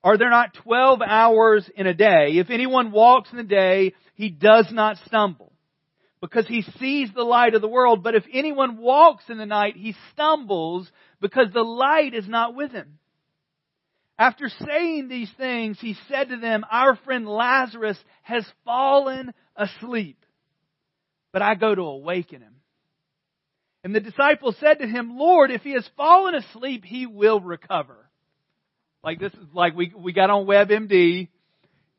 are 0.04 0.18
there 0.18 0.30
not 0.30 0.54
12 0.64 1.00
hours 1.00 1.68
in 1.76 1.86
a 1.86 1.94
day 1.94 2.32
if 2.32 2.50
anyone 2.50 2.90
walks 2.90 3.30
in 3.30 3.36
the 3.38 3.44
day 3.44 3.94
he 4.14 4.28
does 4.28 4.68
not 4.70 4.96
stumble 5.06 5.52
because 6.22 6.46
he 6.46 6.62
sees 6.78 7.10
the 7.12 7.24
light 7.24 7.54
of 7.54 7.60
the 7.60 7.68
world. 7.68 8.02
But 8.02 8.14
if 8.14 8.24
anyone 8.32 8.78
walks 8.78 9.24
in 9.28 9.36
the 9.36 9.44
night, 9.44 9.76
he 9.76 9.94
stumbles 10.12 10.90
because 11.20 11.48
the 11.52 11.64
light 11.64 12.14
is 12.14 12.28
not 12.28 12.54
with 12.54 12.70
him. 12.70 12.98
After 14.18 14.48
saying 14.48 15.08
these 15.08 15.30
things, 15.36 15.78
he 15.80 15.96
said 16.08 16.28
to 16.28 16.36
them, 16.36 16.64
Our 16.70 16.96
friend 16.96 17.26
Lazarus 17.26 17.98
has 18.22 18.46
fallen 18.64 19.32
asleep, 19.56 20.24
but 21.32 21.42
I 21.42 21.54
go 21.54 21.74
to 21.74 21.82
awaken 21.82 22.42
him. 22.42 22.56
And 23.84 23.94
the 23.94 24.00
disciples 24.00 24.56
said 24.60 24.78
to 24.78 24.86
him, 24.86 25.18
Lord, 25.18 25.50
if 25.50 25.62
he 25.62 25.72
has 25.72 25.88
fallen 25.96 26.34
asleep, 26.36 26.84
he 26.84 27.06
will 27.06 27.40
recover. 27.40 28.08
Like 29.02 29.18
this 29.18 29.32
is 29.32 29.48
like 29.52 29.74
we, 29.74 29.92
we 29.96 30.12
got 30.12 30.30
on 30.30 30.46
WebMD 30.46 31.28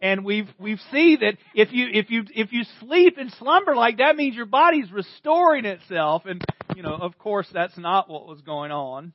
and 0.03 0.24
we've 0.24 0.48
we've 0.58 0.79
seen 0.91 1.20
that 1.20 1.38
if 1.53 1.72
you 1.72 1.88
if 1.91 2.10
you 2.10 2.24
if 2.34 2.51
you 2.51 2.63
sleep 2.79 3.17
and 3.17 3.32
slumber 3.39 3.75
like 3.75 3.98
that 3.98 4.15
means 4.15 4.36
your 4.36 4.46
body's 4.46 4.91
restoring 4.91 5.65
itself 5.65 6.24
and 6.25 6.43
you 6.75 6.84
know 6.84 6.96
of 6.96 7.17
course 7.17 7.48
that's 7.53 7.77
not 7.77 8.10
what 8.10 8.27
was 8.27 8.41
going 8.41 8.72
on 8.72 9.13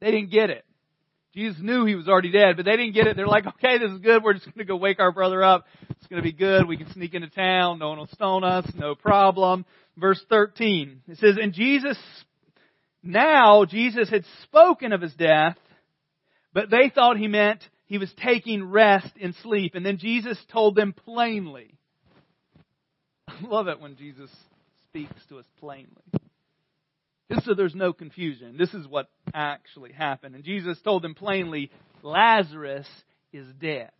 they 0.00 0.10
didn't 0.10 0.30
get 0.30 0.50
it 0.50 0.64
jesus 1.36 1.60
knew 1.60 1.84
he 1.84 1.94
was 1.94 2.08
already 2.08 2.32
dead 2.32 2.56
but 2.56 2.64
they 2.64 2.76
didn't 2.76 2.94
get 2.94 3.06
it 3.06 3.16
they're 3.16 3.26
like 3.26 3.46
okay 3.46 3.78
this 3.78 3.90
is 3.90 4.00
good 4.00 4.22
we're 4.22 4.32
just 4.32 4.46
going 4.46 4.58
to 4.58 4.64
go 4.64 4.76
wake 4.76 4.98
our 4.98 5.12
brother 5.12 5.42
up 5.42 5.66
it's 5.90 6.06
going 6.06 6.20
to 6.20 6.26
be 6.26 6.32
good 6.32 6.66
we 6.66 6.76
can 6.76 6.90
sneak 6.92 7.14
into 7.14 7.28
town 7.28 7.78
no 7.78 7.90
one 7.90 7.98
will 7.98 8.08
stone 8.08 8.42
us 8.42 8.66
no 8.74 8.94
problem 8.94 9.64
verse 9.96 10.20
13 10.28 11.02
it 11.08 11.18
says 11.18 11.36
and 11.40 11.52
jesus 11.52 11.98
now 13.02 13.64
jesus 13.64 14.08
had 14.08 14.24
spoken 14.42 14.92
of 14.92 15.00
his 15.00 15.14
death 15.14 15.56
but 16.52 16.70
they 16.70 16.90
thought 16.92 17.18
he 17.18 17.28
meant 17.28 17.62
he 17.86 17.98
was 17.98 18.12
taking 18.22 18.64
rest 18.64 19.10
in 19.16 19.32
sleep. 19.42 19.74
And 19.74 19.86
then 19.86 19.98
Jesus 19.98 20.38
told 20.52 20.74
them 20.74 20.92
plainly. 20.92 21.74
I 23.28 23.34
love 23.46 23.68
it 23.68 23.80
when 23.80 23.96
Jesus 23.96 24.30
speaks 24.88 25.14
to 25.28 25.38
us 25.38 25.46
plainly. 25.60 25.86
Just 27.30 27.44
so 27.44 27.54
there's 27.54 27.74
no 27.74 27.92
confusion. 27.92 28.56
This 28.56 28.72
is 28.74 28.86
what 28.86 29.08
actually 29.36 29.92
happened. 29.92 30.34
And 30.34 30.42
Jesus 30.42 30.80
told 30.82 31.02
them 31.02 31.14
plainly, 31.14 31.70
Lazarus 32.02 32.88
is 33.32 33.46
dead. 33.60 33.90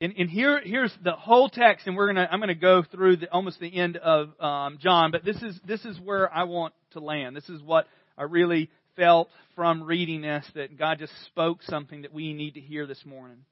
And, 0.00 0.14
and 0.18 0.28
here, 0.28 0.60
here's 0.64 0.92
the 1.04 1.12
whole 1.12 1.48
text, 1.48 1.86
and 1.86 1.94
we're 1.94 2.08
gonna, 2.08 2.28
I'm 2.28 2.40
gonna 2.40 2.56
go 2.56 2.82
through 2.82 3.18
the, 3.18 3.30
almost 3.30 3.60
the 3.60 3.72
end 3.72 3.98
of 3.98 4.30
um, 4.40 4.78
John, 4.80 5.12
but 5.12 5.24
this 5.24 5.40
is, 5.42 5.60
this 5.64 5.84
is 5.84 6.00
where 6.00 6.32
I 6.32 6.42
want 6.42 6.74
to 6.92 7.00
land. 7.00 7.36
This 7.36 7.48
is 7.48 7.62
what 7.62 7.86
I 8.18 8.24
really 8.24 8.68
felt 8.96 9.28
from 9.54 9.84
reading 9.84 10.22
this 10.22 10.44
that 10.56 10.76
God 10.76 10.98
just 10.98 11.12
spoke 11.26 11.62
something 11.62 12.02
that 12.02 12.12
we 12.12 12.32
need 12.32 12.54
to 12.54 12.60
hear 12.60 12.86
this 12.86 13.04
morning. 13.06 13.44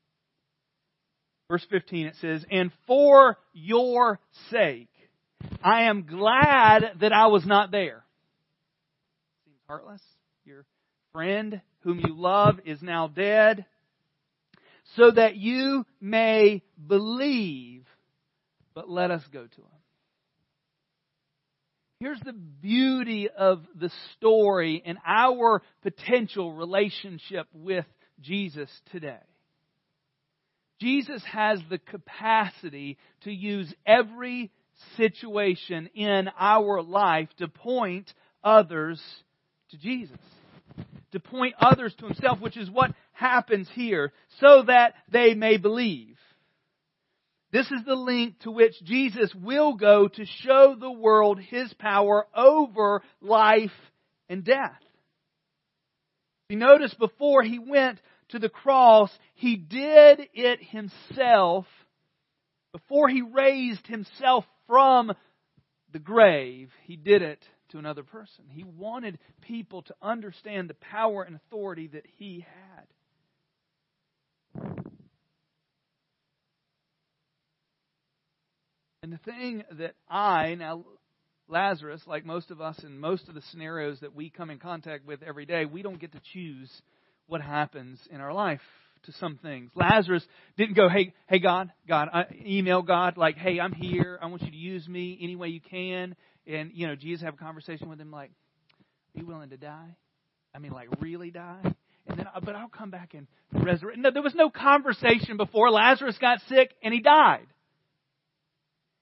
Verse 1.49 1.65
15 1.71 2.07
it 2.07 2.15
says, 2.21 2.45
And 2.51 2.73
for 2.87 3.37
your 3.53 4.19
sake, 4.51 4.89
I 5.63 5.85
am 5.85 6.07
glad 6.07 6.95
that 7.01 7.13
I 7.13 7.29
was 7.29 7.47
not 7.47 7.71
there. 7.71 8.05
Heartless. 9.71 10.03
Your 10.45 10.65
friend 11.13 11.61
whom 11.83 12.01
you 12.01 12.13
love 12.13 12.59
is 12.65 12.83
now 12.83 13.07
dead, 13.07 13.67
so 14.97 15.13
that 15.13 15.37
you 15.37 15.87
may 16.01 16.65
believe, 16.89 17.87
but 18.75 18.91
let 18.91 19.13
us 19.13 19.23
go 19.33 19.47
to 19.47 19.61
him. 19.61 19.81
Here's 22.01 22.19
the 22.19 22.33
beauty 22.33 23.29
of 23.31 23.65
the 23.79 23.93
story 24.17 24.83
and 24.85 24.99
our 25.07 25.63
potential 25.83 26.53
relationship 26.53 27.47
with 27.55 27.87
Jesus 28.21 28.69
today. 28.91 29.23
Jesus 30.81 31.23
has 31.31 31.61
the 31.71 31.79
capacity 31.79 32.99
to 33.21 33.31
use 33.31 33.73
every 33.87 34.51
situation 34.97 35.91
in 35.95 36.29
our 36.37 36.83
life 36.83 37.29
to 37.39 37.47
point 37.47 38.13
others 38.43 39.01
to 39.71 39.79
Jesus. 39.79 40.19
To 41.13 41.21
point 41.21 41.55
others 41.59 41.95
to 41.99 42.07
Himself, 42.07 42.41
which 42.41 42.57
is 42.57 42.71
what 42.71 42.93
happens 43.13 43.69
here, 43.75 44.13
so 44.41 44.63
that 44.67 44.95
they 45.11 45.35
may 45.35 45.57
believe. 45.57 46.17
This 47.53 47.67
is 47.67 47.85
the 47.85 47.97
link 47.97 48.39
to 48.41 48.51
which 48.51 48.75
Jesus 48.85 49.35
will 49.35 49.75
go 49.75 50.07
to 50.07 50.25
show 50.25 50.77
the 50.79 50.91
world 50.91 51.41
His 51.41 51.73
power 51.75 52.27
over 52.35 53.03
life 53.21 53.73
and 54.29 54.45
death. 54.45 54.79
You 56.49 56.57
notice 56.57 56.95
before 56.95 57.43
He 57.43 57.59
went 57.59 57.99
to 58.29 58.39
the 58.39 58.49
cross, 58.49 59.11
He 59.35 59.57
did 59.57 60.29
it 60.33 60.61
Himself. 60.63 61.67
Before 62.73 63.09
He 63.09 63.23
raised 63.23 63.87
Himself 63.89 64.45
from 64.69 65.13
the 65.93 65.99
grave, 65.99 66.71
He 66.85 66.95
did 66.95 67.23
it 67.23 67.45
to 67.71 67.79
another 67.79 68.03
person. 68.03 68.45
He 68.49 68.65
wanted 68.65 69.19
people 69.41 69.83
to 69.83 69.95
understand 70.03 70.69
the 70.69 70.75
power 70.75 71.23
and 71.23 71.37
authority 71.37 71.89
that 71.89 72.05
He 72.19 72.47
had. 72.47 72.87
And 79.03 79.13
the 79.13 79.19
thing 79.19 79.65
that 79.79 79.95
I, 80.09 80.55
now 80.57 80.85
Lazarus, 81.49 82.03
like 82.07 82.25
most 82.25 82.51
of 82.51 82.61
us 82.61 82.79
in 82.85 82.99
most 82.99 83.29
of 83.29 83.35
the 83.35 83.43
scenarios 83.51 83.99
that 84.01 84.15
we 84.15 84.31
come 84.31 84.51
in 84.51 84.59
contact 84.59 85.07
with 85.07 85.23
every 85.23 85.47
day, 85.47 85.65
we 85.65 85.83
don't 85.83 86.01
get 86.01 86.13
to 86.13 86.21
choose 86.33 86.71
what 87.27 87.41
happens 87.41 87.99
in 88.11 88.21
our 88.21 88.33
life 88.33 88.61
to 89.05 89.13
some 89.13 89.39
things. 89.43 89.71
Lazarus 89.75 90.25
didn't 90.57 90.75
go, 90.75 90.89
hey, 90.89 91.15
hey 91.29 91.39
God, 91.39 91.73
God, 91.89 92.09
I 92.13 92.27
email 92.45 92.83
God 92.83 93.17
like, 93.17 93.37
hey, 93.37 93.59
I'm 93.59 93.73
here. 93.73 94.19
I 94.21 94.27
want 94.27 94.43
you 94.43 94.51
to 94.51 94.57
use 94.57 94.87
me 94.87 95.19
any 95.21 95.37
way 95.37 95.49
you 95.49 95.61
can. 95.61 96.15
And, 96.51 96.73
you 96.75 96.87
know, 96.87 96.97
Jesus 96.97 97.23
have 97.25 97.35
a 97.35 97.37
conversation 97.37 97.89
with 97.89 98.01
him 98.01 98.11
like, 98.11 98.33
"Be 99.15 99.23
willing 99.23 99.51
to 99.51 99.57
die? 99.57 99.97
I 100.55 100.59
mean, 100.59 100.73
like 100.73 100.89
really 101.01 101.31
die? 101.31 101.75
And 102.07 102.19
then, 102.19 102.27
but 102.43 102.57
I'll 102.57 102.69
come 102.69 102.91
back 102.91 103.15
and 103.15 103.27
resurrect. 103.53 103.99
No, 103.99 104.11
there 104.11 104.23
was 104.23 104.35
no 104.35 104.51
conversation 104.51 105.37
before 105.37 105.71
Lazarus 105.71 106.19
got 106.19 106.41
sick 106.49 106.75
and 106.83 106.93
he 106.93 107.01
died. 107.01 107.47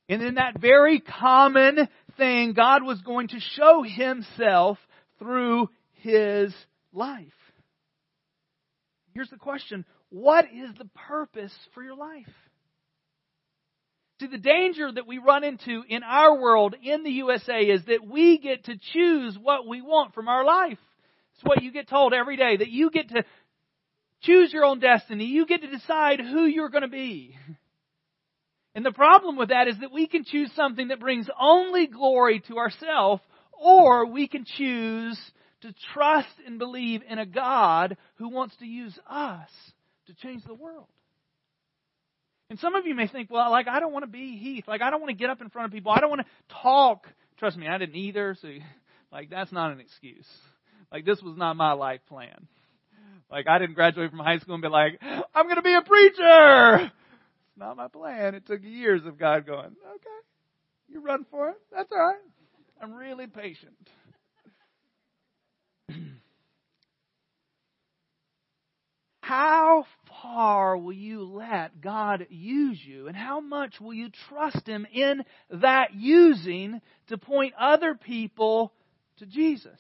And 0.08 0.22
in 0.22 0.34
that 0.34 0.58
very 0.58 1.00
common 1.00 1.88
thing, 2.16 2.52
God 2.54 2.82
was 2.82 3.00
going 3.02 3.28
to 3.28 3.40
show 3.40 3.82
himself 3.82 4.78
through 5.18 5.68
his 5.92 6.54
life. 6.92 7.26
Here's 9.14 9.30
the 9.30 9.36
question 9.36 9.84
What 10.10 10.46
is 10.46 10.70
the 10.78 10.88
purpose 11.08 11.54
for 11.74 11.82
your 11.82 11.96
life? 11.96 12.26
See, 14.20 14.26
the 14.26 14.38
danger 14.38 14.90
that 14.90 15.06
we 15.06 15.18
run 15.18 15.44
into 15.44 15.84
in 15.88 16.02
our 16.02 16.40
world, 16.40 16.74
in 16.82 17.04
the 17.04 17.10
USA, 17.10 17.60
is 17.60 17.84
that 17.86 18.04
we 18.04 18.38
get 18.38 18.64
to 18.64 18.76
choose 18.92 19.38
what 19.40 19.66
we 19.66 19.80
want 19.80 20.12
from 20.12 20.28
our 20.28 20.44
life. 20.44 20.78
It's 21.34 21.44
what 21.44 21.62
you 21.62 21.72
get 21.72 21.88
told 21.88 22.12
every 22.12 22.36
day, 22.36 22.56
that 22.56 22.68
you 22.68 22.90
get 22.90 23.10
to 23.10 23.24
choose 24.22 24.52
your 24.52 24.64
own 24.64 24.80
destiny. 24.80 25.26
You 25.26 25.46
get 25.46 25.62
to 25.62 25.70
decide 25.70 26.20
who 26.20 26.46
you're 26.46 26.68
going 26.68 26.82
to 26.82 26.88
be. 26.88 27.36
And 28.74 28.84
the 28.84 28.92
problem 28.92 29.36
with 29.36 29.50
that 29.50 29.68
is 29.68 29.76
that 29.80 29.92
we 29.92 30.08
can 30.08 30.24
choose 30.24 30.50
something 30.56 30.88
that 30.88 31.00
brings 31.00 31.28
only 31.40 31.86
glory 31.86 32.42
to 32.48 32.58
ourselves, 32.58 33.22
or 33.52 34.06
we 34.06 34.26
can 34.26 34.44
choose 34.44 35.18
to 35.60 35.72
trust 35.92 36.28
and 36.44 36.58
believe 36.58 37.02
in 37.08 37.18
a 37.18 37.26
God 37.26 37.96
who 38.16 38.28
wants 38.28 38.56
to 38.56 38.66
use 38.66 38.98
us 39.08 39.48
to 40.06 40.14
change 40.14 40.42
the 40.44 40.54
world. 40.54 40.86
And 42.50 42.58
some 42.58 42.74
of 42.74 42.86
you 42.86 42.94
may 42.94 43.06
think, 43.06 43.30
well, 43.30 43.50
like, 43.50 43.68
I 43.68 43.78
don't 43.78 43.92
want 43.92 44.04
to 44.04 44.10
be 44.10 44.38
Heath. 44.38 44.64
Like, 44.66 44.80
I 44.80 44.90
don't 44.90 45.00
want 45.00 45.10
to 45.10 45.16
get 45.16 45.28
up 45.28 45.42
in 45.42 45.50
front 45.50 45.66
of 45.66 45.72
people. 45.72 45.92
I 45.92 46.00
don't 46.00 46.08
want 46.08 46.22
to 46.22 46.54
talk. 46.62 47.06
Trust 47.38 47.58
me, 47.58 47.68
I 47.68 47.76
didn't 47.76 47.96
either. 47.96 48.36
So, 48.40 48.48
like, 49.12 49.28
that's 49.28 49.52
not 49.52 49.72
an 49.72 49.80
excuse. 49.80 50.26
Like, 50.90 51.04
this 51.04 51.20
was 51.20 51.36
not 51.36 51.56
my 51.56 51.72
life 51.72 52.00
plan. 52.08 52.48
Like, 53.30 53.46
I 53.46 53.58
didn't 53.58 53.74
graduate 53.74 54.10
from 54.10 54.20
high 54.20 54.38
school 54.38 54.54
and 54.54 54.62
be 54.62 54.68
like, 54.68 54.98
I'm 55.02 55.44
going 55.44 55.56
to 55.56 55.62
be 55.62 55.74
a 55.74 55.82
preacher. 55.82 56.76
It's 56.84 57.58
not 57.58 57.76
my 57.76 57.88
plan. 57.88 58.34
It 58.34 58.46
took 58.46 58.62
years 58.62 59.02
of 59.04 59.18
God 59.18 59.46
going, 59.46 59.66
okay, 59.66 60.18
you 60.88 61.00
run 61.00 61.26
for 61.30 61.50
it. 61.50 61.56
That's 61.70 61.92
all 61.92 61.98
right. 61.98 62.16
I'm 62.80 62.94
really 62.94 63.26
patient. 63.26 63.76
How 69.28 69.84
far 70.22 70.78
will 70.78 70.94
you 70.94 71.22
let 71.22 71.82
God 71.82 72.26
use 72.30 72.80
you? 72.82 73.08
And 73.08 73.14
how 73.14 73.40
much 73.40 73.78
will 73.78 73.92
you 73.92 74.08
trust 74.30 74.66
Him 74.66 74.86
in 74.90 75.22
that 75.50 75.92
using 75.92 76.80
to 77.08 77.18
point 77.18 77.52
other 77.60 77.94
people 77.94 78.72
to 79.18 79.26
Jesus? 79.26 79.78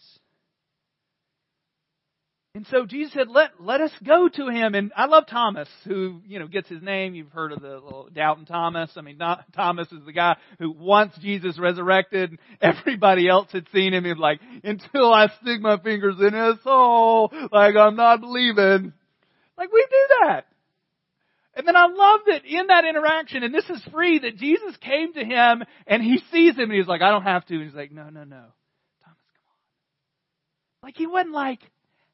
And 2.54 2.66
so 2.66 2.84
Jesus 2.84 3.14
said, 3.14 3.28
let, 3.28 3.52
let 3.58 3.80
us 3.80 3.92
go 4.04 4.28
to 4.28 4.48
him. 4.48 4.74
And 4.74 4.90
I 4.96 5.04
love 5.04 5.28
Thomas, 5.28 5.68
who, 5.84 6.22
you 6.26 6.40
know, 6.40 6.48
gets 6.48 6.68
his 6.68 6.82
name. 6.82 7.14
You've 7.14 7.30
heard 7.30 7.52
of 7.52 7.60
the 7.60 7.74
little 7.74 8.08
doubting 8.12 8.46
Thomas. 8.46 8.90
I 8.96 9.00
mean, 9.00 9.16
not, 9.16 9.44
Thomas 9.54 9.86
is 9.92 10.04
the 10.04 10.12
guy 10.12 10.36
who 10.58 10.72
once 10.72 11.12
Jesus 11.20 11.56
resurrected, 11.56 12.38
everybody 12.60 13.28
else 13.28 13.48
had 13.52 13.66
seen 13.72 13.94
him. 13.94 14.04
He's 14.04 14.16
like, 14.16 14.40
until 14.64 15.12
I 15.12 15.28
stick 15.40 15.60
my 15.60 15.78
fingers 15.78 16.16
in 16.18 16.34
his 16.34 16.60
soul, 16.64 17.32
like 17.52 17.76
I'm 17.76 17.94
not 17.94 18.20
believing. 18.20 18.92
Like 19.58 19.72
we 19.72 19.84
do 19.90 20.06
that. 20.22 20.46
And 21.54 21.66
then 21.66 21.74
I 21.74 21.86
love 21.86 22.20
that 22.26 22.44
in 22.44 22.68
that 22.68 22.84
interaction, 22.84 23.42
and 23.42 23.52
this 23.52 23.68
is 23.68 23.82
free, 23.92 24.20
that 24.20 24.36
Jesus 24.36 24.76
came 24.76 25.12
to 25.14 25.24
him 25.24 25.64
and 25.88 26.02
he 26.02 26.20
sees 26.30 26.54
him 26.54 26.70
and 26.70 26.72
he's 26.72 26.86
like, 26.86 27.02
I 27.02 27.10
don't 27.10 27.24
have 27.24 27.44
to. 27.46 27.54
And 27.54 27.64
he's 27.64 27.74
like, 27.74 27.90
no, 27.90 28.04
no, 28.04 28.22
no. 28.22 28.44
Thomas, 29.02 29.26
come 29.34 29.48
on. 29.50 30.84
Like 30.84 30.96
he 30.96 31.08
wasn't 31.08 31.34
like, 31.34 31.58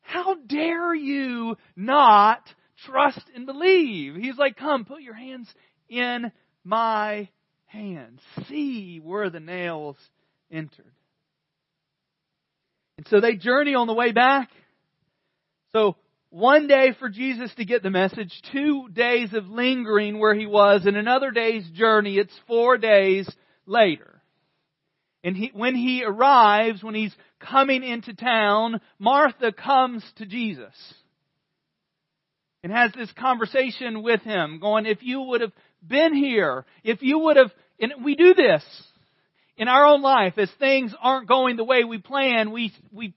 how 0.01 0.37
dare 0.47 0.95
you 0.95 1.57
not 1.77 2.41
trust 2.87 3.21
and 3.35 3.45
believe? 3.45 4.15
He's 4.15 4.39
like, 4.39 4.57
come, 4.57 4.87
put 4.87 5.03
your 5.03 5.15
hands 5.15 5.53
in 5.91 6.33
my 6.65 7.29
hands. 7.67 8.21
See 8.49 8.99
where 9.03 9.29
the 9.29 9.41
nails 9.41 9.97
entered. 10.51 10.93
And 12.97 13.07
so 13.09 13.21
they 13.21 13.37
journey 13.37 13.75
on 13.75 13.89
the 13.89 13.95
way 13.95 14.13
back. 14.13 14.49
So 15.75 15.97
one 16.35 16.67
day 16.67 16.91
for 16.99 17.09
Jesus 17.09 17.55
to 17.59 17.65
get 17.65 17.85
the 17.85 17.91
message, 17.91 18.33
two 18.51 18.89
days 18.93 19.33
of 19.35 19.47
lingering 19.47 20.19
where 20.19 20.35
he 20.35 20.47
was, 20.47 20.85
and 20.85 20.97
another 20.97 21.31
day's 21.31 21.65
journey. 21.71 22.19
It's 22.19 22.35
four 22.49 22.77
days 22.77 23.31
later. 23.67 24.21
And 25.23 25.37
he, 25.37 25.53
when 25.55 25.77
he 25.77 26.03
arrives, 26.05 26.83
when 26.83 26.97
he's 26.97 27.15
coming 27.39 27.85
into 27.85 28.15
town, 28.15 28.81
Martha 28.99 29.53
comes 29.53 30.05
to 30.17 30.27
Jesus 30.27 30.75
and 32.65 32.73
has 32.73 32.91
this 32.97 33.13
conversation 33.13 34.03
with 34.03 34.23
him, 34.23 34.59
going, 34.61 34.87
if 34.87 35.05
you 35.05 35.23
would 35.23 35.41
have 35.41 35.53
been 35.87 36.17
here, 36.17 36.67
if 36.83 37.01
you 37.01 37.21
would 37.21 37.37
have, 37.37 37.53
and 37.79 38.05
we 38.05 38.17
do 38.17 38.35
this 38.35 38.65
in 39.57 39.69
our 39.69 39.87
own 39.87 40.03
life 40.03 40.35
as 40.37 40.51
things 40.59 40.93
aren't 41.01 41.29
going 41.29 41.57
the 41.57 41.63
way 41.63 41.85
we 41.85 41.99
plan, 41.99 42.51
we, 42.51 42.73
we, 42.91 43.15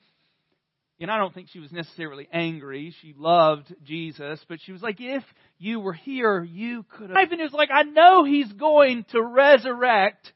and 0.99 1.11
I 1.11 1.17
don't 1.17 1.33
think 1.33 1.49
she 1.49 1.59
was 1.59 1.71
necessarily 1.71 2.27
angry. 2.31 2.93
She 3.01 3.13
loved 3.17 3.73
Jesus, 3.83 4.43
but 4.49 4.59
she 4.61 4.71
was 4.71 4.81
like, 4.81 4.97
if 4.99 5.23
you 5.59 5.79
were 5.79 5.93
here, 5.93 6.43
you 6.43 6.83
could 6.83 7.09
have. 7.09 7.31
And 7.31 7.39
it 7.39 7.43
was 7.43 7.53
like, 7.53 7.69
I 7.71 7.83
know 7.83 8.23
he's 8.23 8.51
going 8.53 9.05
to 9.11 9.21
resurrect 9.21 10.33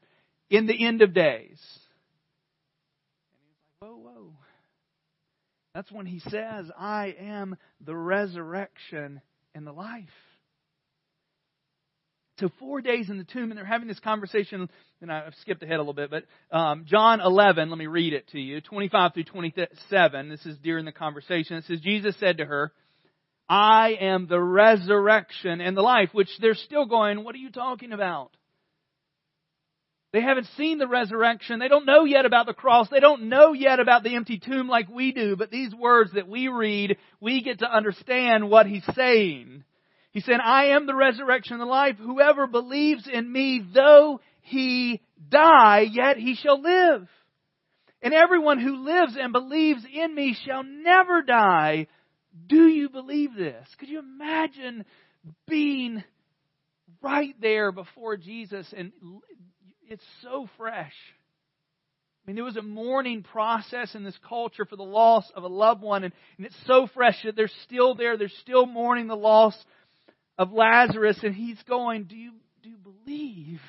in 0.50 0.66
the 0.66 0.86
end 0.86 1.02
of 1.02 1.12
days. 1.12 1.60
And 3.28 3.40
he's 3.40 3.56
like, 3.80 3.90
whoa, 3.90 3.96
whoa. 3.96 4.32
That's 5.74 5.90
when 5.90 6.06
he 6.06 6.20
says, 6.20 6.70
I 6.78 7.14
am 7.18 7.56
the 7.80 7.96
resurrection 7.96 9.20
and 9.54 9.66
the 9.66 9.72
life. 9.72 10.08
So 12.38 12.50
four 12.58 12.80
days 12.80 13.10
in 13.10 13.18
the 13.18 13.24
tomb, 13.24 13.50
and 13.50 13.58
they're 13.58 13.64
having 13.64 13.88
this 13.88 14.00
conversation, 14.00 14.68
and 15.00 15.12
I've 15.12 15.34
skipped 15.42 15.62
ahead 15.62 15.76
a 15.76 15.78
little 15.78 15.92
bit, 15.92 16.10
but 16.10 16.24
um, 16.50 16.86
John 16.86 17.20
11, 17.20 17.68
let 17.68 17.78
me 17.78 17.86
read 17.86 18.14
it 18.14 18.28
to 18.28 18.40
you, 18.40 18.60
25 18.60 19.14
through 19.14 19.24
27. 19.24 20.28
This 20.28 20.46
is 20.46 20.56
during 20.58 20.84
the 20.86 20.92
conversation. 20.92 21.56
It 21.56 21.64
says, 21.66 21.80
Jesus 21.80 22.16
said 22.18 22.38
to 22.38 22.46
her, 22.46 22.72
I 23.48 23.96
am 24.00 24.28
the 24.28 24.40
resurrection 24.40 25.60
and 25.60 25.76
the 25.76 25.82
life, 25.82 26.08
which 26.12 26.30
they're 26.40 26.54
still 26.54 26.86
going, 26.86 27.22
what 27.22 27.34
are 27.34 27.38
you 27.38 27.50
talking 27.50 27.92
about? 27.92 28.30
They 30.12 30.20
haven't 30.20 30.48
seen 30.58 30.78
the 30.78 30.86
resurrection. 30.86 31.58
They 31.58 31.68
don't 31.68 31.86
know 31.86 32.04
yet 32.04 32.26
about 32.26 32.46
the 32.46 32.52
cross. 32.52 32.88
They 32.90 33.00
don't 33.00 33.28
know 33.28 33.54
yet 33.54 33.80
about 33.80 34.04
the 34.04 34.14
empty 34.14 34.38
tomb 34.38 34.68
like 34.68 34.88
we 34.88 35.12
do. 35.12 35.36
But 35.36 35.50
these 35.50 35.74
words 35.74 36.12
that 36.14 36.28
we 36.28 36.48
read, 36.48 36.98
we 37.18 37.42
get 37.42 37.60
to 37.60 37.70
understand 37.70 38.50
what 38.50 38.66
he's 38.66 38.84
saying. 38.94 39.64
He 40.12 40.20
said, 40.20 40.40
I 40.42 40.66
am 40.66 40.86
the 40.86 40.94
resurrection 40.94 41.54
and 41.54 41.62
the 41.62 41.66
life. 41.66 41.96
Whoever 41.98 42.46
believes 42.46 43.08
in 43.10 43.30
me, 43.30 43.64
though 43.74 44.20
he 44.42 45.00
die, 45.28 45.86
yet 45.90 46.16
he 46.16 46.34
shall 46.34 46.60
live. 46.60 47.08
And 48.02 48.12
everyone 48.12 48.60
who 48.60 48.84
lives 48.84 49.16
and 49.18 49.32
believes 49.32 49.84
in 49.92 50.14
me 50.14 50.36
shall 50.46 50.62
never 50.62 51.22
die. 51.22 51.86
Do 52.46 52.66
you 52.66 52.88
believe 52.88 53.34
this? 53.34 53.66
Could 53.78 53.88
you 53.88 54.00
imagine 54.00 54.84
being 55.48 56.02
right 57.02 57.34
there 57.40 57.72
before 57.72 58.16
Jesus 58.16 58.72
and 58.76 58.92
it's 59.88 60.04
so 60.22 60.48
fresh. 60.56 60.94
I 62.24 62.30
mean, 62.30 62.36
there 62.36 62.44
was 62.44 62.56
a 62.56 62.62
mourning 62.62 63.22
process 63.22 63.94
in 63.94 64.04
this 64.04 64.18
culture 64.28 64.64
for 64.64 64.76
the 64.76 64.84
loss 64.84 65.30
of 65.34 65.42
a 65.42 65.48
loved 65.48 65.82
one, 65.82 66.04
and, 66.04 66.12
and 66.36 66.46
it's 66.46 66.56
so 66.66 66.88
fresh 66.94 67.16
that 67.24 67.34
they're 67.34 67.50
still 67.64 67.96
there. 67.96 68.16
They're 68.16 68.28
still 68.42 68.64
mourning 68.64 69.08
the 69.08 69.16
loss 69.16 69.56
of 70.38 70.52
Lazarus, 70.52 71.18
and 71.22 71.34
he's 71.34 71.60
going, 71.68 72.04
Do 72.04 72.16
you, 72.16 72.32
do 72.62 72.70
you 72.70 72.76
believe? 72.76 73.60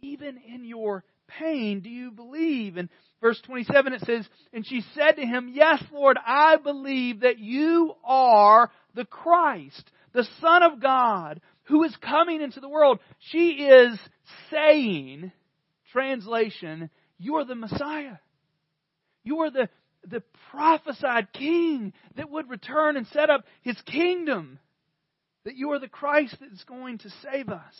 Even 0.00 0.38
in 0.46 0.64
your 0.64 1.02
pain, 1.26 1.80
do 1.80 1.88
you 1.88 2.10
believe? 2.10 2.76
And 2.76 2.88
verse 3.20 3.40
27 3.46 3.94
it 3.94 4.02
says, 4.02 4.28
And 4.52 4.66
she 4.66 4.82
said 4.94 5.12
to 5.12 5.26
him, 5.26 5.50
Yes, 5.52 5.82
Lord, 5.92 6.18
I 6.24 6.56
believe 6.56 7.20
that 7.20 7.38
you 7.38 7.94
are 8.04 8.70
the 8.94 9.04
Christ, 9.04 9.90
the 10.12 10.26
Son 10.40 10.62
of 10.62 10.80
God, 10.80 11.40
who 11.64 11.84
is 11.84 11.96
coming 11.96 12.42
into 12.42 12.60
the 12.60 12.68
world. 12.68 12.98
She 13.30 13.64
is 13.64 13.98
saying, 14.50 15.32
translation, 15.92 16.90
you 17.18 17.36
are 17.36 17.44
the 17.44 17.54
Messiah. 17.54 18.18
You 19.22 19.38
are 19.40 19.50
the, 19.50 19.68
the 20.06 20.22
prophesied 20.50 21.32
king 21.32 21.92
that 22.16 22.30
would 22.30 22.50
return 22.50 22.96
and 22.96 23.06
set 23.06 23.30
up 23.30 23.44
his 23.62 23.80
kingdom. 23.86 24.58
That 25.44 25.56
you 25.56 25.72
are 25.72 25.78
the 25.78 25.88
Christ 25.88 26.36
that 26.40 26.52
is 26.52 26.64
going 26.64 26.98
to 26.98 27.10
save 27.22 27.48
us. 27.48 27.74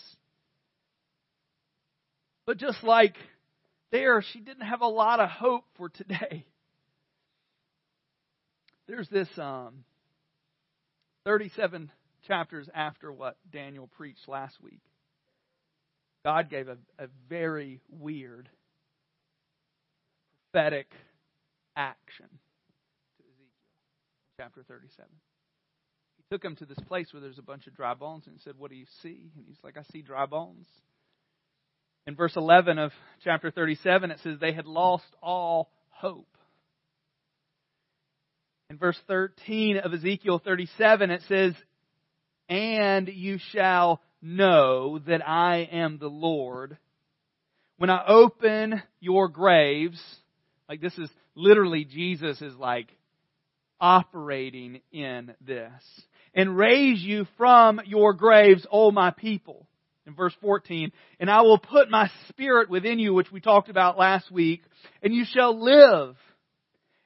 But 2.47 2.59
just 2.59 2.83
like 2.83 3.15
there, 3.91 4.23
she 4.33 4.41
didn't 4.41 4.67
have 4.67 4.83
a 4.83 4.87
lot 4.87 5.21
of 5.21 5.31
hope 5.31 5.65
for 5.77 5.89
today. 5.89 6.47
There's 8.87 9.09
this 9.09 9.29
um, 9.39 9.85
37 11.25 11.91
chapters 12.27 12.69
after 12.75 13.11
what 13.11 13.39
Daniel 13.51 13.89
preached 13.97 14.29
last 14.29 14.57
week. 14.63 14.83
God 16.25 16.51
gave 16.51 16.69
a, 16.69 16.77
a 16.99 17.09
very 17.29 17.81
weird 17.89 18.49
prophetic 20.53 20.91
action 21.77 22.29
to 22.29 23.25
Ezekiel, 23.25 23.49
chapter 24.39 24.63
37. 24.63 25.07
Took 26.31 26.45
him 26.45 26.57
to 26.57 26.65
this 26.65 26.79
place 26.89 27.13
where 27.13 27.21
there's 27.21 27.39
a 27.39 27.43
bunch 27.43 27.67
of 27.67 27.77
dry 27.77 27.95
bones 27.95 28.25
and 28.27 28.35
he 28.35 28.41
said, 28.43 28.55
What 28.57 28.71
do 28.71 28.77
you 28.77 28.87
see? 29.03 29.31
And 29.37 29.45
he's 29.47 29.59
like, 29.63 29.77
I 29.77 29.83
see 29.93 30.03
dry 30.03 30.27
bones. 30.27 30.67
In 32.07 32.17
verse 32.17 32.37
11 32.37 32.79
of 32.79 32.93
chapter 33.23 33.51
37, 33.51 34.11
it 34.11 34.21
says 34.23 34.39
they 34.39 34.53
had 34.53 34.67
lost 34.67 35.05
all 35.23 35.71
hope. 35.91 36.29
In 38.69 38.77
verse 38.77 38.99
13 39.07 39.79
of 39.79 39.93
Ezekiel 39.93 40.41
37, 40.43 41.11
it 41.11 41.23
says, 41.29 41.55
And 42.49 43.09
you 43.09 43.39
shall 43.53 44.03
know 44.21 44.99
that 45.07 45.27
I 45.27 45.69
am 45.71 45.99
the 45.99 46.09
Lord. 46.09 46.77
When 47.79 47.91
I 47.91 48.05
open 48.07 48.83
your 49.01 49.29
graves, 49.29 50.03
like 50.69 50.81
this 50.81 50.97
is 50.99 51.11
literally 51.35 51.85
Jesus 51.85 52.41
is 52.41 52.55
like 52.57 52.89
operating 53.81 54.81
in 54.93 55.35
this. 55.41 55.73
And 56.35 56.57
raise 56.57 57.01
you 57.01 57.27
from 57.37 57.81
your 57.87 58.13
graves, 58.13 58.67
O 58.71 58.91
my 58.91 59.11
people 59.11 59.67
in 60.07 60.15
verse 60.15 60.35
14, 60.41 60.93
and 61.19 61.31
I 61.31 61.43
will 61.43 61.59
put 61.59 61.91
my 61.91 62.11
spirit 62.29 62.69
within 62.69 62.99
you, 62.99 63.15
which 63.15 63.33
we 63.33 63.41
talked 63.41 63.69
about 63.69 63.99
last 63.99 64.31
week, 64.31 64.63
and 65.03 65.15
you 65.15 65.25
shall 65.25 65.59
live. 65.63 66.17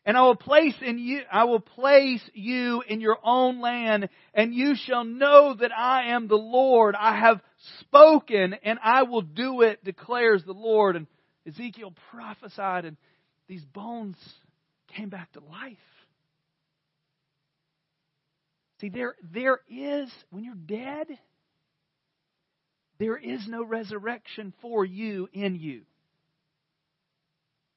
And 0.05 0.17
I 0.17 0.23
will 0.23 0.37
place 0.37 0.75
in 0.81 0.99
you, 0.99 1.21
I 1.31 1.45
will 1.45 1.61
place 1.61 2.23
you 2.33 2.83
in 2.89 3.01
your 3.01 3.19
own 3.23 3.61
land, 3.61 4.09
and 4.33 4.55
you 4.55 4.75
shall 4.75 5.05
know 5.05 5.55
that 5.55 5.71
I 5.71 6.13
am 6.13 6.29
the 6.29 6.35
Lord. 6.35 6.95
I 6.99 7.21
have 7.21 7.41
spoken, 7.81 8.55
and 8.63 8.79
I 8.83 9.03
will 9.03 9.23
do 9.23 9.61
it, 9.61 9.85
declares 9.85 10.43
the 10.45 10.53
Lord. 10.53 10.97
And 10.97 11.07
Ezekiel 11.47 11.93
prophesied, 12.11 12.87
and 12.87 12.97
these 13.49 13.65
bones 13.65 14.17
came 14.97 15.11
back 15.11 15.31
to 15.33 15.41
life. 15.41 15.77
See, 18.81 18.89
there, 18.89 19.15
there 19.33 19.61
is, 19.69 20.11
when 20.31 20.45
you're 20.45 20.55
dead, 20.55 21.07
there 22.99 23.17
is 23.17 23.47
no 23.49 23.65
resurrection 23.65 24.53
for 24.63 24.85
you 24.85 25.29
in 25.33 25.57
you. 25.57 25.83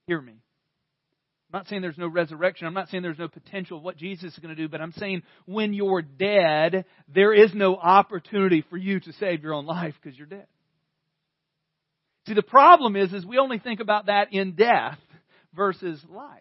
Hear 0.07 0.21
me. 0.21 0.33
I'm 0.33 1.59
not 1.59 1.67
saying 1.67 1.81
there's 1.81 1.97
no 1.97 2.07
resurrection. 2.07 2.65
I'm 2.65 2.73
not 2.73 2.89
saying 2.89 3.03
there's 3.03 3.19
no 3.19 3.27
potential 3.27 3.77
of 3.77 3.83
what 3.83 3.97
Jesus 3.97 4.31
is 4.33 4.39
going 4.39 4.55
to 4.55 4.61
do, 4.61 4.69
but 4.69 4.79
I'm 4.79 4.93
saying 4.93 5.23
when 5.45 5.73
you're 5.73 6.01
dead, 6.01 6.85
there 7.13 7.33
is 7.33 7.53
no 7.53 7.75
opportunity 7.75 8.63
for 8.69 8.77
you 8.77 8.99
to 9.01 9.13
save 9.13 9.43
your 9.43 9.53
own 9.53 9.65
life 9.65 9.95
because 10.01 10.17
you're 10.17 10.27
dead. 10.27 10.47
See, 12.27 12.35
the 12.35 12.41
problem 12.41 12.95
is, 12.95 13.11
is 13.11 13.25
we 13.25 13.37
only 13.37 13.59
think 13.59 13.79
about 13.79 14.05
that 14.05 14.27
in 14.31 14.53
death 14.53 14.99
versus 15.53 15.99
life. 16.09 16.39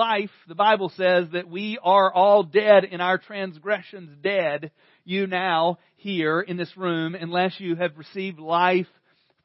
Life, 0.00 0.30
the 0.48 0.54
Bible 0.54 0.90
says 0.96 1.26
that 1.34 1.50
we 1.50 1.78
are 1.82 2.10
all 2.10 2.42
dead 2.42 2.84
in 2.84 3.02
our 3.02 3.18
transgressions, 3.18 4.08
dead 4.22 4.70
you 5.04 5.26
now 5.26 5.76
here 5.96 6.40
in 6.40 6.56
this 6.56 6.74
room, 6.74 7.14
unless 7.14 7.60
you 7.60 7.76
have 7.76 7.98
received 7.98 8.38
life 8.38 8.86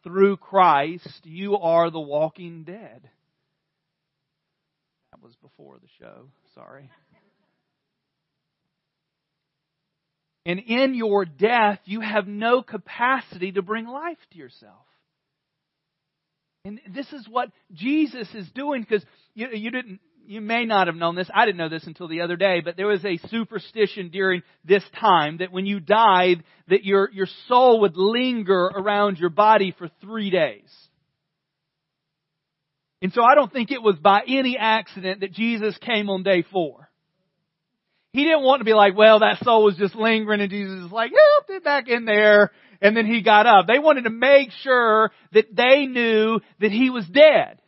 through 0.06 0.38
Christ, 0.38 1.20
you 1.26 1.58
are 1.58 1.92
the 1.92 2.00
walking 2.00 2.64
dead. 2.64 3.10
That 5.12 5.22
was 5.22 5.36
before 5.42 5.76
the 5.82 5.90
show. 6.00 6.30
Sorry. 6.54 6.90
And 10.46 10.60
in 10.60 10.96
your 10.96 11.26
death, 11.26 11.80
you 11.84 12.00
have 12.00 12.28
no 12.28 12.62
capacity 12.62 13.52
to 13.52 13.62
bring 13.62 13.88
life 13.88 14.20
to 14.32 14.38
yourself. 14.38 14.86
And 16.64 16.80
this 16.96 17.12
is 17.12 17.28
what 17.30 17.50
Jesus 17.74 18.34
is 18.34 18.50
doing 18.52 18.84
because 18.84 19.06
you, 19.34 19.50
you 19.52 19.70
didn't 19.70 20.00
you 20.28 20.42
may 20.42 20.66
not 20.66 20.88
have 20.88 20.96
known 20.96 21.16
this. 21.16 21.30
I 21.34 21.46
didn't 21.46 21.58
know 21.58 21.70
this 21.70 21.86
until 21.86 22.08
the 22.08 22.22
other 22.22 22.36
day, 22.36 22.62
but 22.64 22.78
there 22.78 22.88
was 22.88 23.04
a 23.06 23.18
superstition 23.30 24.10
during 24.10 24.44
this 24.64 24.84
time 25.00 25.38
that 25.38 25.52
when 25.52 25.66
you 25.66 25.80
died, 25.80 26.44
that 26.68 26.84
your, 26.84 27.10
your 27.12 27.28
soul 27.48 27.82
would 27.82 27.96
linger 27.96 28.66
around 28.66 29.18
your 29.18 29.30
body 29.30 29.74
for 29.78 29.90
three 30.02 30.30
days. 30.30 30.70
And 33.02 33.14
so 33.14 33.24
I 33.24 33.36
don't 33.36 33.52
think 33.52 33.72
it 33.72 33.82
was 33.82 33.98
by 33.98 34.22
any 34.28 34.58
accident 34.58 35.22
that 35.22 35.32
Jesus 35.32 35.78
came 35.80 36.10
on 36.10 36.24
day 36.24 36.44
four. 36.52 36.90
He 38.14 38.24
didn't 38.24 38.44
want 38.44 38.62
to 38.62 38.66
be 38.66 38.74
like, 38.74 38.98
well, 38.98 39.20
that 39.20 39.44
soul 39.44 39.66
was 39.66 39.76
just 39.76 39.94
lingering 39.94 40.40
and 40.40 40.50
Jesus 40.50 40.82
was 40.82 40.92
like, 40.92 41.12
yeah, 41.12 41.56
it 41.56 41.64
back 41.64 41.88
in 41.88 42.06
there. 42.06 42.52
And 42.82 42.96
then 42.96 43.06
he 43.06 43.22
got 43.22 43.46
up. 43.46 43.68
They 43.68 43.80
wanted 43.80 44.04
to 44.06 44.10
make 44.10 44.52
sure 44.62 45.12
that 45.34 45.56
they 45.56 45.86
knew 45.86 46.40
that 46.60 46.72
he 46.72 46.90
was 46.90 47.06
dead. 47.08 47.60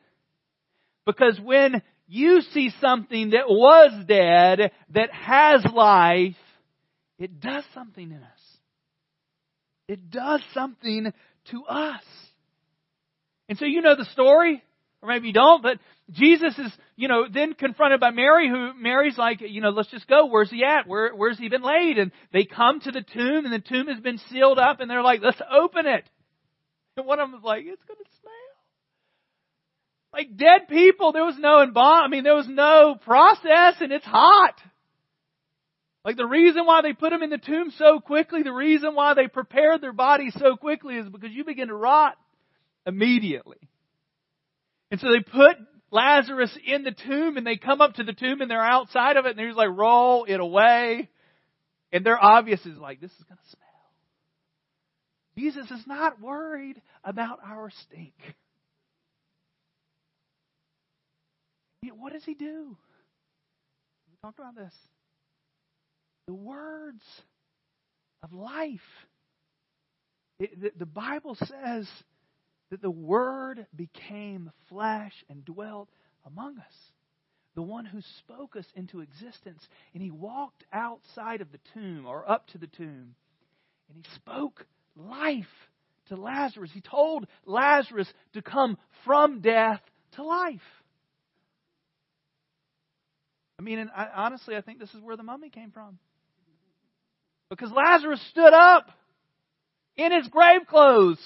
Because 1.06 1.40
when 1.40 1.82
you 2.08 2.42
see 2.54 2.72
something 2.82 3.32
that 3.32 3.50
was 3.50 4.06
dead 4.08 4.72
that 4.94 5.12
has 5.12 5.66
life, 5.74 6.36
it 7.20 7.40
does 7.40 7.64
something 7.74 8.12
in 8.12 8.18
us. 8.18 8.58
It 9.88 10.10
does 10.10 10.42
something 10.54 11.12
to 11.52 11.64
us. 11.66 12.04
And 13.50 13.58
so 13.58 13.66
you 13.66 13.82
know 13.82 13.96
the 13.96 14.06
story, 14.06 14.62
or 15.02 15.10
maybe 15.10 15.28
you 15.28 15.34
don't, 15.34 15.64
but 15.64 15.80
Jesus 16.12 16.58
is, 16.58 16.72
you 16.96 17.08
know, 17.08 17.26
then 17.32 17.54
confronted 17.54 18.00
by 18.00 18.12
Mary, 18.12 18.50
who 18.50 18.74
Mary's 18.74 19.18
like, 19.18 19.42
you 19.42 19.62
know, 19.62 19.70
let's 19.70 19.92
just 19.92 20.08
go. 20.08 20.26
Where's 20.26 20.50
he 20.50 20.64
at? 20.64 20.88
Where, 20.88 21.14
where's 21.14 21.38
he 21.38 21.50
been 21.50 21.64
laid? 21.64 21.98
And 21.98 22.12
they 22.34 22.46
come 22.46 22.80
to 22.82 22.92
the 22.92 23.02
tomb, 23.02 23.46
and 23.46 23.54
the 23.54 23.60
tomb 23.60 23.88
has 23.88 24.00
been 24.00 24.20
sealed 24.30 24.60
up, 24.60 24.80
and 24.80 24.90
they're 24.90 25.04
like, 25.04 25.22
let's 25.22 25.42
open 25.52 25.86
it. 25.86 26.04
And 26.96 27.06
one 27.06 27.20
of 27.20 27.30
them 27.30 27.40
is 27.40 27.44
like, 27.44 27.64
it's 27.66 27.84
going 27.84 27.98
to 27.98 28.12
smell. 28.22 28.34
Like 30.18 30.36
dead 30.36 30.68
people, 30.68 31.12
there 31.12 31.24
was 31.24 31.38
no 31.38 31.62
embalm. 31.62 32.04
I 32.04 32.08
mean, 32.08 32.24
there 32.24 32.34
was 32.34 32.48
no 32.48 32.96
process, 32.96 33.76
and 33.80 33.92
it's 33.92 34.06
hot. 34.06 34.56
Like 36.04 36.18
the 36.18 36.26
reason 36.26 36.66
why 36.66 36.82
they 36.82 36.94
put 36.94 37.12
them 37.12 37.22
in 37.22 37.30
the 37.30 37.38
tomb 37.38 37.72
so 37.78 38.00
quickly, 38.00 38.42
the 38.42 38.52
reason 38.52 38.96
why 38.96 39.14
they 39.14 39.28
prepared 39.28 39.80
their 39.80 39.94
bodies 39.94 40.36
so 40.40 40.56
quickly 40.56 40.96
is 40.96 41.08
because 41.08 41.30
you 41.32 41.46
begin 41.46 41.68
to 41.68 41.76
rot 41.76 42.16
immediately. 42.88 43.60
And 44.90 45.00
so 45.00 45.08
they 45.12 45.20
put 45.20 45.58
Lazarus 45.92 46.58
in 46.66 46.84
the 46.84 46.94
tomb 46.94 47.38
and 47.38 47.46
they 47.46 47.58
come 47.58 47.80
up 47.80 47.96
to 47.96 48.04
the 48.04 48.14
tomb 48.14 48.42
and 48.42 48.50
they're 48.50 48.60
outside 48.60 49.18
of 49.18 49.26
it 49.26 49.32
and 49.32 49.40
they're 49.40 49.54
like, 49.54 49.70
roll 49.70 50.24
it 50.24 50.40
away. 50.40 51.10
And 51.92 52.04
they're 52.04 52.24
obvious 52.24 52.66
is 52.66 52.78
like, 52.80 53.02
this 53.02 53.12
is 53.12 53.24
going 53.26 53.38
to 53.38 53.50
smell. 53.50 53.68
Jesus 55.38 55.70
is 55.70 55.86
not 55.86 56.20
worried 56.20 56.82
about 57.04 57.40
our 57.46 57.70
stink. 57.84 58.16
What 61.92 62.14
does 62.14 62.24
he 62.24 62.34
do? 62.34 62.76
We 64.10 64.18
talked 64.22 64.40
about 64.40 64.56
this. 64.56 64.74
The 66.28 66.34
words 66.34 67.04
of 68.24 68.34
life. 68.34 68.80
It, 70.40 70.62
the, 70.62 70.72
the 70.78 70.86
Bible 70.86 71.36
says 71.36 71.88
that 72.70 72.82
the 72.82 72.92
Word 72.92 73.66
became 73.76 74.52
flesh 74.70 75.14
and 75.30 75.46
dwelt 75.46 75.90
among 76.26 76.58
us. 76.58 76.74
The 77.56 77.62
one 77.62 77.86
who 77.86 78.02
spoke 78.20 78.56
us 78.56 78.66
into 78.76 79.00
existence. 79.00 79.68
And 79.94 80.04
he 80.04 80.12
walked 80.12 80.64
outside 80.72 81.42
of 81.42 81.52
the 81.52 81.60
tomb 81.74 82.06
or 82.06 82.30
up 82.30 82.48
to 82.50 82.58
the 82.58 82.68
tomb. 82.68 83.16
And 83.90 83.98
he 83.98 84.04
spoke 84.16 84.66
life 84.96 85.46
to 86.10 86.16
Lazarus. 86.16 86.72
He 86.74 86.82
told 86.82 87.28
Lazarus 87.46 88.12
to 88.34 88.42
come 88.42 88.78
from 89.06 89.42
death 89.42 89.82
to 90.14 90.24
life. 90.24 90.62
I 93.60 93.64
mean, 93.64 93.80
and 93.80 93.90
I, 93.96 94.08
honestly, 94.16 94.56
I 94.56 94.62
think 94.62 94.80
this 94.80 94.94
is 94.94 95.02
where 95.02 95.18
the 95.18 95.24
mummy 95.24 95.50
came 95.50 95.72
from. 95.72 95.98
Because 97.50 97.72
Lazarus 97.72 98.22
stood 98.30 98.54
up 98.54 98.90
in 99.96 100.12
his 100.12 100.28
grave 100.28 100.68
clothes. 100.68 101.20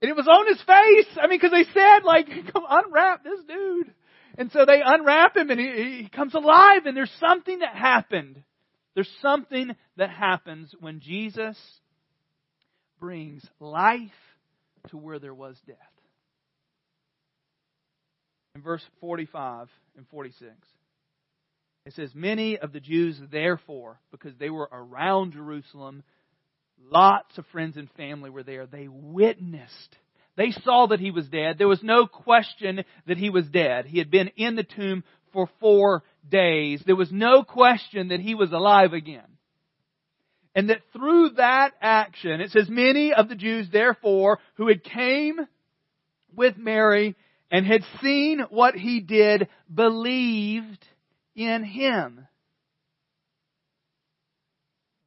And 0.00 0.10
it 0.10 0.16
was 0.16 0.28
on 0.28 0.46
his 0.46 0.58
face. 0.58 1.18
I 1.20 1.26
mean, 1.26 1.38
because 1.40 1.52
they 1.52 1.64
said, 1.72 2.04
like, 2.04 2.26
come 2.52 2.64
unwrap 2.68 3.24
this 3.24 3.40
dude. 3.48 3.92
And 4.38 4.52
so 4.52 4.64
they 4.66 4.82
unwrap 4.84 5.36
him 5.36 5.50
and 5.50 5.58
he, 5.58 6.02
he 6.02 6.08
comes 6.08 6.34
alive 6.34 6.84
and 6.84 6.96
there's 6.96 7.12
something 7.18 7.60
that 7.60 7.74
happened. 7.74 8.42
There's 8.94 9.10
something 9.22 9.74
that 9.96 10.10
happens 10.10 10.74
when 10.78 11.00
Jesus 11.00 11.58
brings 13.00 13.44
life 13.58 14.10
to 14.90 14.98
where 14.98 15.18
there 15.18 15.34
was 15.34 15.56
death 15.66 15.76
in 18.56 18.62
verse 18.62 18.82
45 19.00 19.68
and 19.98 20.08
46. 20.08 20.50
It 21.84 21.92
says, 21.92 22.10
Many 22.14 22.58
of 22.58 22.72
the 22.72 22.80
Jews, 22.80 23.20
therefore, 23.30 24.00
because 24.10 24.34
they 24.38 24.48
were 24.48 24.68
around 24.72 25.34
Jerusalem, 25.34 26.02
lots 26.90 27.36
of 27.36 27.44
friends 27.52 27.76
and 27.76 27.90
family 27.98 28.30
were 28.30 28.42
there, 28.42 28.66
they 28.66 28.88
witnessed. 28.88 29.96
They 30.36 30.52
saw 30.64 30.86
that 30.86 31.00
he 31.00 31.10
was 31.10 31.28
dead. 31.28 31.56
There 31.58 31.68
was 31.68 31.82
no 31.82 32.06
question 32.06 32.82
that 33.06 33.18
he 33.18 33.28
was 33.28 33.46
dead. 33.46 33.84
He 33.84 33.98
had 33.98 34.10
been 34.10 34.30
in 34.36 34.56
the 34.56 34.64
tomb 34.64 35.04
for 35.34 35.50
four 35.60 36.02
days. 36.28 36.82
There 36.84 36.96
was 36.96 37.12
no 37.12 37.42
question 37.42 38.08
that 38.08 38.20
he 38.20 38.34
was 38.34 38.52
alive 38.52 38.94
again. 38.94 39.36
And 40.54 40.70
that 40.70 40.80
through 40.94 41.30
that 41.36 41.72
action, 41.82 42.40
it 42.40 42.50
says, 42.52 42.70
many 42.70 43.12
of 43.12 43.28
the 43.28 43.34
Jews, 43.34 43.68
therefore, 43.70 44.38
who 44.54 44.68
had 44.68 44.82
came 44.82 45.40
with 46.34 46.56
Mary 46.56 47.16
and 47.50 47.66
had 47.66 47.82
seen 48.02 48.40
what 48.50 48.74
he 48.74 49.00
did 49.00 49.48
believed 49.72 50.84
in 51.34 51.64
him. 51.64 52.26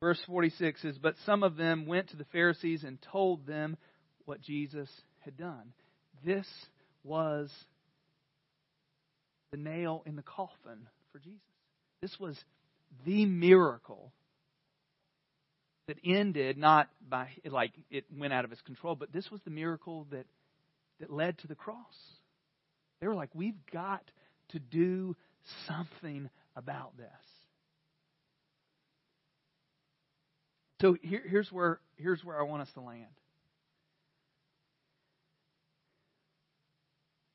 Verse 0.02 0.20
46 0.28 0.82
says, 0.82 0.98
But 0.98 1.16
some 1.26 1.44
of 1.44 1.58
them 1.58 1.86
went 1.86 2.10
to 2.10 2.18
the 2.18 2.26
Pharisees 2.26 2.84
and 2.84 2.98
told 3.12 3.46
them 3.46 3.76
what 4.26 4.42
Jesus 4.42 4.90
had 5.20 5.36
done. 5.36 5.74
This 6.24 6.48
was 7.04 7.52
the 9.52 9.58
nail 9.58 10.04
in 10.06 10.16
the 10.16 10.22
coffin 10.22 10.88
for 11.12 11.20
Jesus. 11.20 11.40
This 12.02 12.18
was 12.20 12.38
the 13.06 13.26
miracle 13.26 14.14
that 15.88 15.98
ended 16.06 16.58
not 16.58 16.88
by 17.10 17.30
like 17.46 17.72
it 17.90 18.06
went 18.16 18.32
out 18.32 18.46
of 18.46 18.52
his 18.52 18.62
control, 18.62 18.96
but 18.96 19.12
this 19.12 19.30
was 19.32 19.42
the 19.44 19.50
miracle 19.50 20.08
that 20.12 20.26
that 21.00 21.12
led 21.12 21.38
to 21.40 21.48
the 21.48 21.56
cross. 21.56 21.76
They 23.00 23.08
were 23.08 23.16
like, 23.16 23.30
we've 23.34 23.60
got 23.72 24.04
to 24.50 24.60
do 24.60 25.16
something 25.68 26.30
about 26.56 26.98
this. 26.98 27.08
So 30.82 30.96
here, 31.02 31.22
here's 31.26 31.52
where 31.52 31.80
here's 31.98 32.24
where 32.24 32.40
I 32.40 32.44
want 32.44 32.62
us 32.62 32.72
to 32.74 32.82
land. 32.82 33.06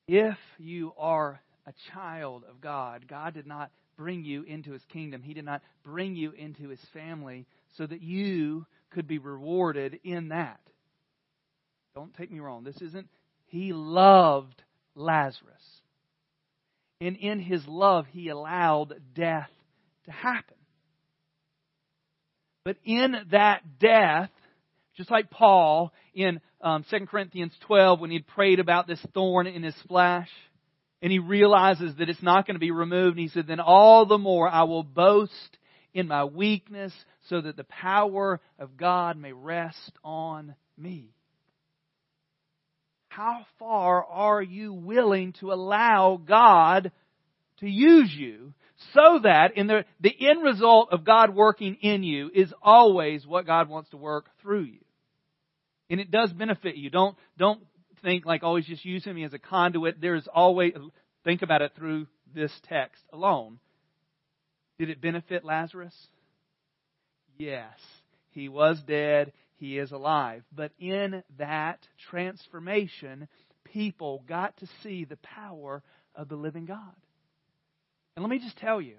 If 0.07 0.38
you 0.59 0.92
are 0.98 1.40
a 1.66 1.72
child 1.92 2.44
of 2.48 2.61
God, 2.61 3.07
God 3.09 3.35
did 3.35 3.46
not 3.46 3.70
bring 3.96 4.24
you 4.24 4.42
into 4.42 4.72
his 4.72 4.85
kingdom. 4.92 5.22
He 5.22 5.35
did 5.35 5.44
not 5.44 5.62
bring 5.83 6.14
you 6.14 6.33
into 6.33 6.68
his 6.68 6.81
family 6.92 7.46
so 7.77 7.87
that 7.87 8.03
you 8.03 8.66
could 8.90 9.07
be 9.07 9.18
rewarded 9.18 10.00
in 10.05 10.29
that. 10.29 10.61
Don't 11.94 12.14
take 12.14 12.31
me 12.31 12.40
wrong. 12.40 12.64
This 12.64 12.81
isn't, 12.83 13.09
he 13.46 13.72
loved 13.72 14.62
Lazarus. 14.94 15.52
And 17.00 17.16
in 17.16 17.38
his 17.38 17.66
love, 17.66 18.07
he 18.11 18.28
allowed 18.28 18.94
death 19.14 19.50
to 20.07 20.12
happen. 20.12 20.57
But 22.64 22.76
in 22.85 23.14
that 23.30 23.78
death, 23.78 24.30
just 24.96 25.11
like 25.11 25.30
Paul 25.30 25.92
in 26.14 26.40
um, 26.61 26.85
2 26.90 27.07
Corinthians 27.07 27.52
12, 27.66 28.00
when 28.00 28.11
he 28.11 28.20
prayed 28.20 28.59
about 28.59 28.87
this 28.87 29.04
thorn 29.12 29.46
in 29.46 29.62
his 29.62 29.74
flesh, 29.87 30.30
and 31.02 31.12
he 31.12 31.18
realizes 31.18 31.94
that 31.98 32.09
it's 32.09 32.22
not 32.22 32.46
going 32.46 32.54
to 32.54 32.61
be 32.61 32.70
removed, 32.70 33.18
and 33.18 33.28
he 33.28 33.28
said, 33.28 33.46
Then 33.46 33.61
all 33.61 34.07
the 34.07 34.16
more 34.16 34.48
I 34.48 34.62
will 34.62 34.83
boast 34.83 35.59
in 35.92 36.09
my 36.09 36.24
weakness, 36.24 36.92
so 37.28 37.42
that 37.42 37.57
the 37.57 37.64
power 37.64 38.40
of 38.59 38.78
God 38.78 39.18
may 39.18 39.33
rest 39.33 39.92
on 40.02 40.54
me. 40.78 41.13
How 43.14 43.46
far 43.61 44.05
are 44.05 44.42
you 44.42 44.72
willing 44.72 45.35
to 45.35 45.53
allow 45.53 46.16
God 46.16 46.90
to 47.61 47.68
use 47.68 48.12
you 48.12 48.55
so 48.92 49.20
that 49.22 49.57
in 49.57 49.68
the, 49.68 49.85
the 50.00 50.12
end 50.29 50.42
result 50.42 50.88
of 50.90 51.05
God 51.05 51.33
working 51.33 51.77
in 51.81 52.03
you 52.03 52.29
is 52.35 52.53
always 52.61 53.24
what 53.24 53.46
God 53.46 53.68
wants 53.68 53.90
to 53.90 53.96
work 53.96 54.27
through 54.42 54.64
you. 54.64 54.81
And 55.88 56.00
it 56.00 56.11
does 56.11 56.33
benefit 56.33 56.74
you. 56.74 56.90
Don't, 56.90 57.16
don't 57.38 57.62
think 58.03 58.27
like 58.27 58.42
oh, 58.42 58.48
always 58.48 58.66
just 58.66 58.85
using 58.85 59.14
me 59.14 59.22
as 59.22 59.33
a 59.33 59.38
conduit. 59.38 60.00
There's 60.00 60.27
always, 60.35 60.72
think 61.22 61.42
about 61.42 61.62
it 61.62 61.70
through 61.77 62.09
this 62.35 62.50
text 62.68 63.00
alone. 63.12 63.61
Did 64.77 64.90
it 64.90 65.00
benefit 65.00 65.44
Lazarus? 65.44 65.94
Yes. 67.38 67.79
He 68.35 68.49
was 68.49 68.83
dead. 68.83 69.33
He 69.57 69.79
is 69.79 69.92
alive. 69.92 70.42
But 70.55 70.73
in 70.79 71.23
that 71.38 71.79
transformation, 72.11 73.29
people 73.64 74.25
got 74.29 74.57
to 74.59 74.68
see 74.83 75.05
the 75.05 75.18
power 75.18 75.83
of 76.14 76.29
the 76.29 76.37
living 76.37 76.66
God. 76.66 76.94
And 78.16 78.23
let 78.25 78.31
me 78.31 78.38
just 78.38 78.59
tell 78.59 78.81
you, 78.81 78.97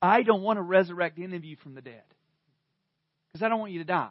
I 0.00 0.22
don't 0.22 0.42
want 0.42 0.58
to 0.58 0.62
resurrect 0.62 1.18
any 1.18 1.36
of 1.36 1.44
you 1.44 1.56
from 1.56 1.74
the 1.74 1.82
dead. 1.82 2.02
Because 3.32 3.44
I 3.44 3.48
don't 3.48 3.60
want 3.60 3.72
you 3.72 3.80
to 3.80 3.84
die. 3.84 4.10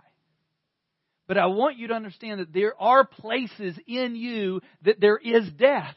But 1.27 1.37
I 1.37 1.45
want 1.45 1.77
you 1.77 1.87
to 1.89 1.93
understand 1.93 2.39
that 2.39 2.53
there 2.53 2.73
are 2.81 3.05
places 3.05 3.77
in 3.87 4.15
you 4.15 4.61
that 4.83 4.99
there 4.99 5.17
is 5.17 5.49
death. 5.51 5.95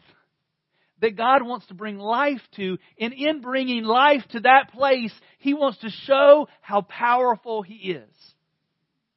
That 1.02 1.16
God 1.16 1.42
wants 1.42 1.66
to 1.66 1.74
bring 1.74 1.98
life 1.98 2.40
to. 2.56 2.78
And 2.98 3.12
in 3.12 3.42
bringing 3.42 3.84
life 3.84 4.22
to 4.30 4.40
that 4.40 4.72
place, 4.72 5.12
He 5.38 5.52
wants 5.52 5.78
to 5.80 5.90
show 5.90 6.48
how 6.62 6.80
powerful 6.82 7.60
He 7.60 7.74
is. 7.74 8.14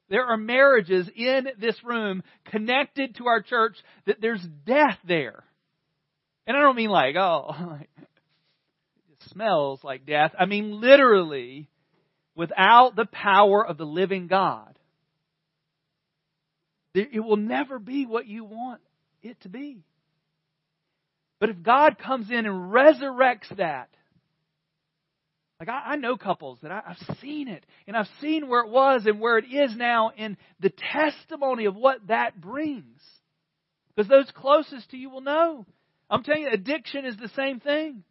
There 0.10 0.26
are 0.26 0.38
marriages 0.38 1.10
in 1.16 1.48
this 1.60 1.82
room 1.84 2.24
connected 2.46 3.16
to 3.16 3.28
our 3.28 3.42
church 3.42 3.76
that 4.06 4.20
there's 4.20 4.46
death 4.66 4.98
there. 5.08 5.44
And 6.46 6.58
I 6.58 6.62
don't 6.62 6.76
mean 6.76 6.90
like, 6.90 7.16
oh, 7.16 7.80
it 8.02 9.30
smells 9.32 9.84
like 9.84 10.06
death. 10.06 10.34
I 10.38 10.46
mean, 10.46 10.82
literally, 10.82 11.70
without 12.36 12.96
the 12.96 13.06
power 13.06 13.66
of 13.66 13.78
the 13.78 13.86
living 13.86 14.28
God, 14.28 14.78
it 16.96 17.24
will 17.24 17.38
never 17.38 17.78
be 17.78 18.06
what 18.06 18.26
you 18.26 18.44
want 18.46 18.82
it 19.22 19.40
to 19.42 19.50
be. 19.50 19.84
But 21.46 21.58
if 21.58 21.62
God 21.62 22.00
comes 22.00 22.32
in 22.32 22.48
and 22.48 22.74
resurrects 22.74 23.56
that, 23.58 23.90
like 25.60 25.70
I, 25.70 25.92
I 25.92 25.96
know 25.96 26.18
couples 26.18 26.58
that 26.64 26.72
I, 26.72 26.82
I've 26.88 27.18
seen 27.20 27.50
it, 27.50 27.64
and 27.86 27.96
I've 27.96 28.10
seen 28.20 28.48
where 28.48 28.62
it 28.62 28.72
was 28.72 29.06
and 29.06 29.20
where 29.20 29.38
it 29.38 29.46
is 29.46 29.78
now, 29.78 30.10
and 30.18 30.38
the 30.60 30.72
testimony 30.72 31.66
of 31.66 31.76
what 31.76 32.08
that 32.08 32.42
brings. 32.42 33.00
Because 33.96 34.10
those 34.10 34.32
closest 34.34 34.90
to 34.90 34.98
you 34.98 35.12
will 35.12 35.22
know. 35.22 35.68
I'm 36.10 36.24
telling 36.24 36.42
you, 36.42 36.50
addiction 36.52 37.06
is 37.06 37.16
the 37.18 37.30
same 37.36 37.60
thing. 37.60 38.04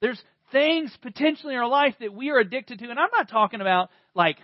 There's 0.00 0.22
things 0.52 0.96
potentially 1.02 1.54
in 1.54 1.58
our 1.58 1.66
life 1.66 1.96
that 1.98 2.14
we 2.14 2.30
are 2.30 2.38
addicted 2.38 2.78
to. 2.78 2.88
And 2.88 3.00
I'm 3.00 3.10
not 3.12 3.28
talking 3.28 3.60
about 3.60 3.90
like, 4.14 4.36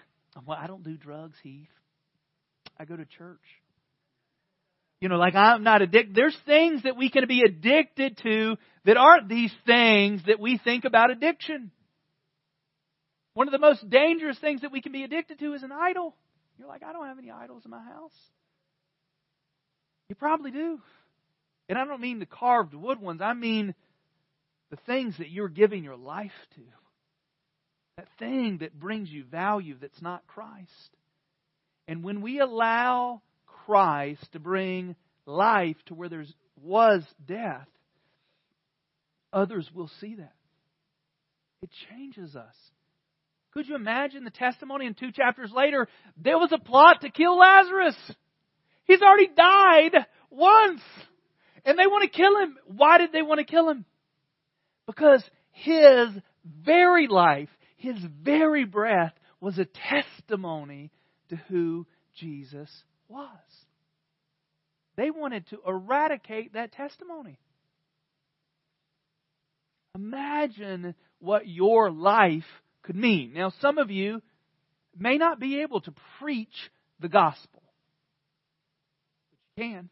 well, 0.44 0.58
I 0.60 0.66
don't 0.66 0.82
do 0.82 0.96
drugs, 0.96 1.36
Heath. 1.44 1.68
I 2.76 2.86
go 2.86 2.96
to 2.96 3.04
church. 3.04 3.38
You 5.04 5.10
know, 5.10 5.16
like 5.16 5.34
I'm 5.34 5.64
not 5.64 5.82
addicted. 5.82 6.14
There's 6.14 6.36
things 6.46 6.84
that 6.84 6.96
we 6.96 7.10
can 7.10 7.28
be 7.28 7.42
addicted 7.42 8.18
to 8.22 8.56
that 8.86 8.96
aren't 8.96 9.28
these 9.28 9.52
things 9.66 10.22
that 10.26 10.40
we 10.40 10.56
think 10.56 10.86
about 10.86 11.10
addiction. 11.10 11.70
One 13.34 13.46
of 13.46 13.52
the 13.52 13.58
most 13.58 13.86
dangerous 13.90 14.38
things 14.38 14.62
that 14.62 14.72
we 14.72 14.80
can 14.80 14.92
be 14.92 15.04
addicted 15.04 15.40
to 15.40 15.52
is 15.52 15.62
an 15.62 15.72
idol. 15.72 16.16
You're 16.58 16.68
like, 16.68 16.82
I 16.82 16.94
don't 16.94 17.04
have 17.04 17.18
any 17.18 17.30
idols 17.30 17.66
in 17.66 17.70
my 17.70 17.82
house. 17.82 18.14
You 20.08 20.14
probably 20.14 20.52
do. 20.52 20.80
And 21.68 21.76
I 21.78 21.84
don't 21.84 22.00
mean 22.00 22.18
the 22.18 22.24
carved 22.24 22.72
wood 22.72 22.98
ones. 22.98 23.20
I 23.20 23.34
mean 23.34 23.74
the 24.70 24.78
things 24.86 25.18
that 25.18 25.28
you're 25.28 25.50
giving 25.50 25.84
your 25.84 25.96
life 25.96 26.32
to. 26.54 26.62
That 27.98 28.08
thing 28.18 28.56
that 28.62 28.80
brings 28.80 29.10
you 29.10 29.24
value 29.24 29.76
that's 29.78 30.00
not 30.00 30.26
Christ. 30.26 30.96
And 31.88 32.02
when 32.02 32.22
we 32.22 32.40
allow 32.40 33.20
Christ 33.66 34.32
to 34.32 34.38
bring 34.38 34.96
life 35.26 35.76
to 35.86 35.94
where 35.94 36.08
there 36.08 36.24
was 36.62 37.02
death, 37.26 37.68
others 39.32 39.68
will 39.74 39.90
see 40.00 40.16
that. 40.16 40.34
It 41.62 41.70
changes 41.88 42.36
us. 42.36 42.54
Could 43.52 43.68
you 43.68 43.76
imagine 43.76 44.24
the 44.24 44.30
testimony 44.30 44.86
in 44.86 44.94
two 44.94 45.12
chapters 45.12 45.50
later? 45.54 45.88
There 46.16 46.38
was 46.38 46.52
a 46.52 46.58
plot 46.58 47.02
to 47.02 47.10
kill 47.10 47.38
Lazarus. 47.38 47.96
He's 48.84 49.00
already 49.00 49.28
died 49.28 50.06
once. 50.30 50.82
And 51.64 51.78
they 51.78 51.86
want 51.86 52.02
to 52.02 52.16
kill 52.16 52.36
him. 52.40 52.56
Why 52.66 52.98
did 52.98 53.12
they 53.12 53.22
want 53.22 53.38
to 53.38 53.46
kill 53.46 53.70
him? 53.70 53.84
Because 54.86 55.24
his 55.52 56.08
very 56.44 57.06
life, 57.06 57.48
his 57.76 57.96
very 58.22 58.64
breath 58.64 59.14
was 59.40 59.58
a 59.58 59.66
testimony 59.90 60.90
to 61.30 61.36
who 61.48 61.86
Jesus 62.16 62.70
was. 63.08 63.28
They 64.96 65.10
wanted 65.10 65.46
to 65.48 65.58
eradicate 65.66 66.54
that 66.54 66.72
testimony. 66.72 67.38
Imagine 69.94 70.94
what 71.18 71.48
your 71.48 71.90
life 71.90 72.44
could 72.82 72.96
mean. 72.96 73.32
Now, 73.34 73.52
some 73.60 73.78
of 73.78 73.90
you 73.90 74.22
may 74.96 75.18
not 75.18 75.40
be 75.40 75.62
able 75.62 75.80
to 75.82 75.94
preach 76.20 76.70
the 77.00 77.08
gospel, 77.08 77.62
but 79.30 79.38
you 79.62 79.70
can. 79.70 79.88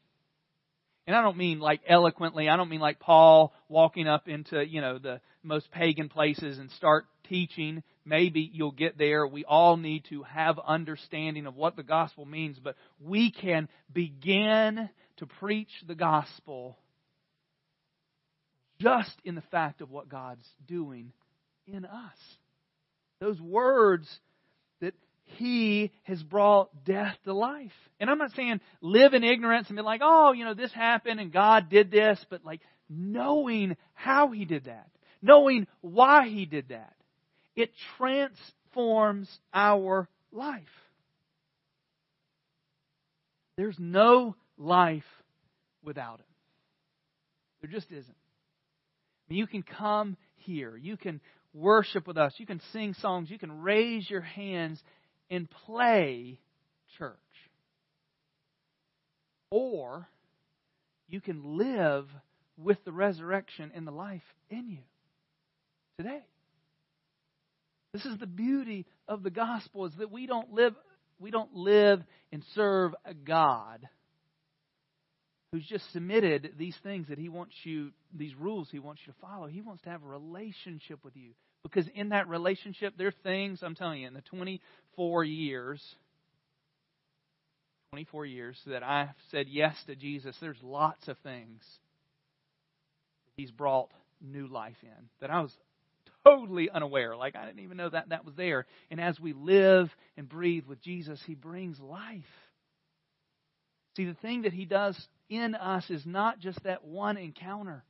And 1.07 1.17
I 1.17 1.23
don't 1.23 1.37
mean 1.37 1.59
like 1.59 1.81
eloquently. 1.89 2.49
I 2.49 2.57
don't 2.57 2.69
mean 2.69 2.81
like 2.81 3.01
Paul 3.01 3.53
walking 3.69 4.07
up 4.07 4.29
into, 4.29 4.65
you 4.65 4.81
know, 4.81 4.99
the 4.99 5.21
most 5.43 5.71
pagan 5.73 6.09
places 6.09 6.59
and 6.59 6.71
start 6.73 7.07
teaching. 7.29 7.83
Maybe 8.05 8.51
you'll 8.53 8.73
get 8.73 8.99
there. 8.99 9.27
We 9.27 9.45
all 9.45 9.77
need 9.77 10.05
to 10.09 10.23
have 10.25 10.59
understanding 10.59 11.47
of 11.47 11.55
what 11.57 11.77
the 11.77 11.83
gospel 11.83 12.25
means, 12.25 12.59
but 12.59 12.77
we 13.01 13.31
can 13.31 13.69
begin 13.93 14.91
to 15.19 15.27
preach 15.27 15.71
the 15.87 15.95
gospel 15.95 16.79
just 18.81 19.15
in 19.25 19.35
the 19.35 19.43
fact 19.43 19.81
of 19.81 19.91
what 19.91 20.09
God's 20.09 20.47
doing 20.67 21.13
in 21.67 21.85
us. 21.85 22.19
Those 23.21 23.41
words 23.41 24.09
that 24.81 24.95
he 25.25 25.93
has 26.03 26.21
brought 26.23 26.85
death 26.85 27.17
to 27.25 27.33
life. 27.33 27.71
And 28.01 28.11
I'm 28.11 28.19
not 28.19 28.33
saying 28.33 28.61
live 28.81 29.15
in 29.15 29.23
ignorance 29.23 29.69
and 29.69 29.77
be 29.77 29.83
like, 29.83 30.01
oh, 30.03 30.33
you 30.33 30.45
know, 30.45 30.55
this 30.55 30.73
happened 30.73 31.21
and 31.21 31.33
God 31.33 31.69
did 31.71 31.93
this, 31.93 32.19
but 32.29 32.45
like 32.45 32.61
knowing 32.89 33.77
how 33.95 34.31
He 34.31 34.45
did 34.45 34.65
that, 34.65 34.91
knowing 35.21 35.67
why 35.81 36.29
He 36.29 36.47
did 36.47 36.69
that, 36.69 36.95
it 37.57 37.71
transforms 37.99 39.29
our 39.53 40.09
life. 40.33 40.63
There's 43.57 43.77
no 43.79 44.35
life 44.57 45.03
without 45.85 46.21
Him. 46.21 46.27
There 47.61 47.71
just 47.71 47.91
isn't. 47.91 48.17
You 49.29 49.47
can 49.47 49.63
come 49.63 50.17
here. 50.37 50.77
You 50.77 50.97
can 50.97 51.21
worship 51.55 52.07
with 52.07 52.17
us. 52.17 52.35
You 52.39 52.47
can 52.47 52.61
sing 52.73 52.95
songs. 52.95 53.31
You 53.31 53.39
can 53.39 53.63
raise 53.63 54.09
your 54.09 54.21
hands 54.21 54.83
and 55.31 55.49
play 55.67 56.39
church. 56.99 57.17
Or 59.51 60.09
you 61.09 61.21
can 61.21 61.59
live 61.59 62.07
with 62.57 62.83
the 62.85 62.93
resurrection 62.93 63.71
and 63.75 63.87
the 63.87 63.93
life 63.93 64.23
in 64.51 64.69
you 64.69 64.79
today. 65.99 66.23
This 67.93 68.07
is 68.07 68.19
the 68.19 68.27
beauty 68.27 68.87
of 69.07 69.23
the 69.23 69.31
gospel 69.31 69.85
is 69.85 69.93
that 69.99 70.11
we 70.11 70.27
don't 70.27 70.53
live 70.53 70.75
we 71.19 71.31
don't 71.31 71.55
live 71.55 72.03
and 72.33 72.43
serve 72.55 72.95
a 73.05 73.15
God 73.15 73.87
who's 75.53 75.67
just 75.67 75.93
submitted 75.93 76.55
these 76.59 76.77
things 76.83 77.09
that 77.09 77.19
he 77.19 77.29
wants 77.29 77.55
you 77.65 77.91
these 78.15 78.35
rules 78.35 78.69
he 78.71 78.79
wants 78.79 79.03
you 79.07 79.13
to 79.13 79.19
follow. 79.21 79.47
He 79.47 79.61
wants 79.61 79.83
to 79.83 79.91
have 79.91 80.03
a 80.03 80.07
relationship 80.07 81.05
with 81.05 81.17
you. 81.17 81.33
Because 81.63 81.87
in 81.95 82.09
that 82.09 82.29
relationship 82.29 82.95
there 82.97 83.09
are 83.09 83.15
things, 83.23 83.63
I'm 83.63 83.75
telling 83.75 84.01
you, 84.01 84.09
in 84.09 84.15
the 84.15 84.23
24 84.23 85.25
years 85.25 85.83
24 87.93 88.25
years 88.25 88.59
that 88.67 88.83
I've 88.83 89.09
said 89.31 89.49
yes 89.51 89.77
to 89.87 89.95
Jesus, 89.95 90.35
there's 90.41 90.57
lots 90.63 91.09
of 91.09 91.19
things 91.19 91.63
He's 93.37 93.51
brought 93.51 93.91
new 94.23 94.47
life 94.47 94.77
in 94.83 95.09
that 95.21 95.31
I 95.31 95.41
was 95.41 95.53
totally 96.25 96.71
unaware. 96.71 97.17
Like 97.17 97.37
I 97.37 97.47
didn't 97.47 97.61
even 97.61 97.77
know 97.77 97.91
that 97.91 98.11
that 98.11 98.25
was 98.25 98.35
there. 98.35 98.67
And 98.91 99.01
as 99.01 99.19
we 99.19 99.33
live 99.33 99.91
and 100.17 100.29
breathe 100.29 100.67
with 100.67 100.81
Jesus, 100.83 101.21
He 101.27 101.35
brings 101.35 101.81
life. 101.81 102.25
See, 103.97 104.05
the 104.05 104.15
thing 104.15 104.43
that 104.43 104.53
He 104.53 104.65
does 104.65 104.97
in 105.29 105.55
us 105.55 105.89
is 105.91 106.05
not 106.07 106.39
just 106.39 106.63
that 106.65 106.85
one 106.85 107.17
encounter. 107.17 107.85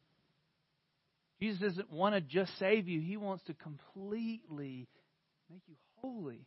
Jesus 1.41 1.61
doesn't 1.61 1.93
want 1.93 2.15
to 2.15 2.21
just 2.21 2.57
save 2.59 2.89
you, 2.89 3.01
He 3.01 3.17
wants 3.17 3.45
to 3.45 3.55
completely 3.55 4.89
make 5.51 5.63
you 5.69 5.77
holy 5.97 6.47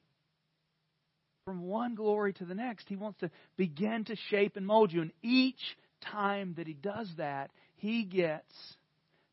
from 1.45 1.61
one 1.61 1.93
glory 1.93 2.33
to 2.33 2.45
the 2.45 2.55
next. 2.55 2.89
He 2.89 2.95
wants 2.95 3.19
to 3.19 3.29
begin 3.55 4.03
to 4.05 4.15
shape 4.31 4.57
and 4.57 4.65
mold 4.65 4.91
you. 4.91 5.01
And 5.01 5.11
each 5.21 5.61
time 6.01 6.55
that 6.57 6.65
he 6.65 6.73
does 6.73 7.07
that, 7.17 7.51
he 7.75 8.03
gets 8.03 8.51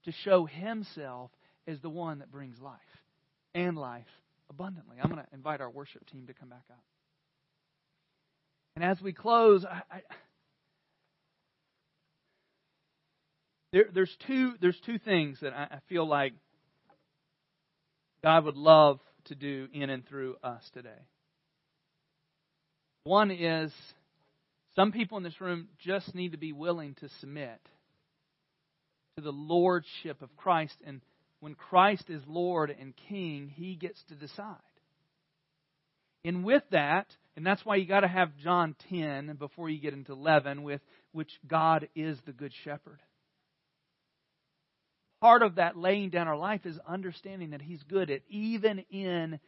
to 0.05 0.13
show 0.23 0.45
himself 0.45 1.31
as 1.67 1.81
the 1.81 1.91
one 1.91 2.19
that 2.19 2.31
brings 2.31 2.61
life 2.61 2.79
and 3.55 3.77
life 3.77 4.07
abundantly. 4.51 4.97
I'm 5.03 5.11
going 5.11 5.23
to 5.23 5.35
invite 5.35 5.61
our 5.61 5.71
worship 5.71 6.07
team 6.11 6.27
to 6.27 6.35
come 6.35 6.49
back 6.49 6.65
up. 6.71 6.83
And 8.77 8.85
as 8.85 9.01
we 9.01 9.13
close, 9.13 9.65
I, 9.65 9.83
I, 9.91 10.01
there, 13.73 13.85
there's 13.93 14.17
two 14.27 14.55
there's 14.61 14.81
two 14.87 14.99
things 14.99 15.39
that 15.41 15.53
I, 15.53 15.77
I 15.77 15.79
feel 15.89 16.07
like 16.07 16.33
God 18.25 18.45
would 18.45 18.57
love 18.57 19.01
to 19.27 19.35
do 19.35 19.69
in 19.73 19.91
and 19.91 20.07
through 20.07 20.37
us 20.43 20.63
today. 20.73 20.89
One 23.05 23.31
is 23.31 23.73
some 24.77 24.93
people 24.93 25.19
in 25.19 25.25
this 25.25 25.41
room 25.41 25.69
just 25.79 26.15
need 26.15 26.33
to 26.33 26.39
be 26.39 26.53
willing 26.53 26.95
to 27.01 27.09
submit 27.21 27.61
to 29.17 29.23
the 29.23 29.33
lordship 29.33 30.23
of 30.23 30.35
Christ. 30.37 30.77
And 30.87 31.03
when 31.43 31.57
Christ 31.57 32.05
is 32.09 32.23
Lord 32.29 32.71
and 32.71 32.95
King, 33.09 33.51
he 33.53 33.75
gets 33.75 34.01
to 34.05 34.15
decide. 34.15 34.57
And 36.25 36.45
with 36.45 36.63
that, 36.71 37.09
and 37.37 37.45
that's 37.45 37.67
why 37.67 37.75
you 37.75 37.85
got 37.85 38.01
to 38.01 38.09
have 38.09 38.37
John 38.45 38.77
10 38.89 39.35
before 39.41 39.69
you 39.69 39.81
get 39.81 39.93
into 39.93 40.13
11, 40.13 40.63
with 40.63 40.81
which 41.11 41.33
God 41.45 41.89
is 41.97 42.17
the 42.27 42.33
Good 42.33 42.53
Shepherd. 42.63 43.01
Part 45.21 45.43
of 45.43 45.57
that 45.57 45.77
laying 45.77 46.11
down 46.11 46.29
our 46.29 46.37
life 46.37 46.65
is 46.65 46.79
understanding 46.89 47.51
that 47.51 47.61
He's 47.61 47.83
good 47.83 48.09
at 48.09 48.21
even 48.29 48.85
in 48.89 49.41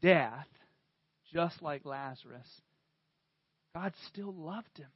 death 0.00 0.48
just 1.34 1.60
like 1.60 1.84
Lazarus, 1.84 2.48
God 3.74 3.92
still 4.08 4.32
loved 4.32 4.78
him. 4.78 4.88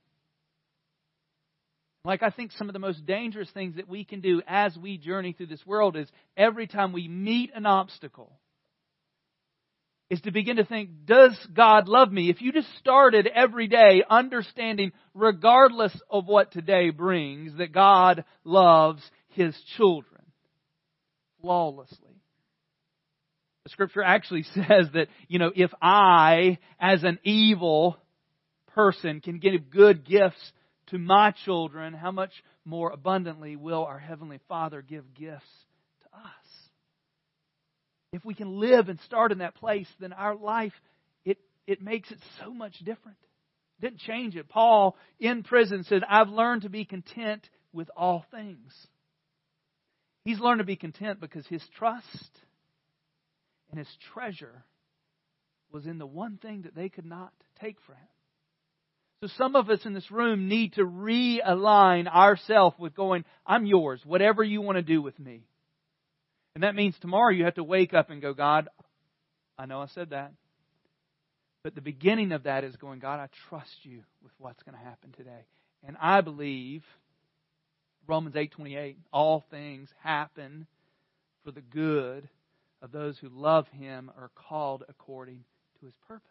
Like, 2.08 2.22
I 2.22 2.30
think 2.30 2.52
some 2.52 2.70
of 2.70 2.72
the 2.72 2.78
most 2.78 3.04
dangerous 3.04 3.50
things 3.50 3.76
that 3.76 3.86
we 3.86 4.02
can 4.02 4.22
do 4.22 4.40
as 4.48 4.74
we 4.78 4.96
journey 4.96 5.34
through 5.34 5.48
this 5.48 5.66
world 5.66 5.94
is 5.94 6.08
every 6.38 6.66
time 6.66 6.94
we 6.94 7.06
meet 7.06 7.50
an 7.54 7.66
obstacle, 7.66 8.32
is 10.08 10.18
to 10.22 10.30
begin 10.30 10.56
to 10.56 10.64
think, 10.64 11.04
does 11.04 11.36
God 11.52 11.86
love 11.86 12.10
me? 12.10 12.30
If 12.30 12.40
you 12.40 12.50
just 12.50 12.74
started 12.78 13.26
every 13.26 13.68
day 13.68 14.02
understanding, 14.08 14.92
regardless 15.12 15.94
of 16.08 16.24
what 16.24 16.50
today 16.50 16.88
brings, 16.88 17.58
that 17.58 17.72
God 17.72 18.24
loves 18.42 19.02
His 19.34 19.54
children 19.76 20.22
flawlessly. 21.42 22.22
The 23.64 23.70
scripture 23.70 24.02
actually 24.02 24.42
says 24.54 24.86
that, 24.94 25.08
you 25.28 25.38
know, 25.38 25.52
if 25.54 25.72
I, 25.82 26.56
as 26.80 27.04
an 27.04 27.18
evil 27.22 27.98
person, 28.68 29.20
can 29.20 29.40
give 29.40 29.68
good 29.68 30.06
gifts 30.06 30.52
to 30.90 30.98
my 30.98 31.32
children, 31.44 31.94
how 31.94 32.10
much 32.10 32.32
more 32.64 32.90
abundantly 32.90 33.56
will 33.56 33.84
our 33.84 33.98
Heavenly 33.98 34.40
Father 34.48 34.82
give 34.82 35.14
gifts 35.14 35.44
to 36.02 36.18
us? 36.18 36.68
If 38.12 38.24
we 38.24 38.34
can 38.34 38.58
live 38.58 38.88
and 38.88 38.98
start 39.00 39.32
in 39.32 39.38
that 39.38 39.54
place, 39.54 39.88
then 40.00 40.12
our 40.12 40.34
life, 40.34 40.72
it, 41.24 41.38
it 41.66 41.82
makes 41.82 42.10
it 42.10 42.18
so 42.42 42.52
much 42.52 42.78
different. 42.78 43.18
It 43.78 43.86
didn't 43.86 44.00
change 44.00 44.34
it. 44.34 44.48
Paul, 44.48 44.96
in 45.20 45.42
prison, 45.42 45.84
said, 45.84 46.02
I've 46.08 46.30
learned 46.30 46.62
to 46.62 46.70
be 46.70 46.84
content 46.84 47.48
with 47.72 47.90
all 47.96 48.24
things. 48.30 48.72
He's 50.24 50.40
learned 50.40 50.58
to 50.58 50.64
be 50.64 50.76
content 50.76 51.20
because 51.20 51.46
his 51.46 51.62
trust 51.76 52.30
and 53.70 53.78
his 53.78 53.88
treasure 54.12 54.64
was 55.70 55.86
in 55.86 55.98
the 55.98 56.06
one 56.06 56.38
thing 56.38 56.62
that 56.62 56.74
they 56.74 56.88
could 56.88 57.04
not 57.04 57.32
take 57.60 57.76
from 57.82 57.96
him. 57.96 58.08
So 59.20 59.28
some 59.36 59.56
of 59.56 59.68
us 59.68 59.84
in 59.84 59.94
this 59.94 60.10
room 60.10 60.48
need 60.48 60.74
to 60.74 60.84
realign 60.84 62.06
ourselves 62.06 62.76
with 62.78 62.94
going, 62.94 63.24
I'm 63.44 63.66
yours, 63.66 64.00
whatever 64.04 64.44
you 64.44 64.60
want 64.60 64.76
to 64.76 64.82
do 64.82 65.02
with 65.02 65.18
me. 65.18 65.42
And 66.54 66.62
that 66.62 66.76
means 66.76 66.94
tomorrow 67.00 67.30
you 67.30 67.44
have 67.44 67.54
to 67.54 67.64
wake 67.64 67.94
up 67.94 68.10
and 68.10 68.22
go, 68.22 68.32
God, 68.32 68.68
I 69.58 69.66
know 69.66 69.80
I 69.80 69.86
said 69.88 70.10
that. 70.10 70.32
But 71.64 71.74
the 71.74 71.80
beginning 71.80 72.30
of 72.30 72.44
that 72.44 72.62
is 72.62 72.76
going, 72.76 73.00
God, 73.00 73.18
I 73.18 73.28
trust 73.48 73.76
you 73.82 74.02
with 74.22 74.32
what's 74.38 74.62
going 74.62 74.78
to 74.78 74.84
happen 74.84 75.12
today. 75.16 75.46
And 75.84 75.96
I 76.00 76.20
believe 76.20 76.84
Romans 78.06 78.36
8:28, 78.36 78.96
all 79.12 79.44
things 79.50 79.88
happen 80.02 80.66
for 81.44 81.50
the 81.50 81.60
good 81.60 82.28
of 82.80 82.92
those 82.92 83.18
who 83.18 83.28
love 83.28 83.66
him 83.68 84.10
are 84.16 84.30
called 84.34 84.84
according 84.88 85.44
to 85.80 85.86
his 85.86 85.94
purpose. 86.06 86.22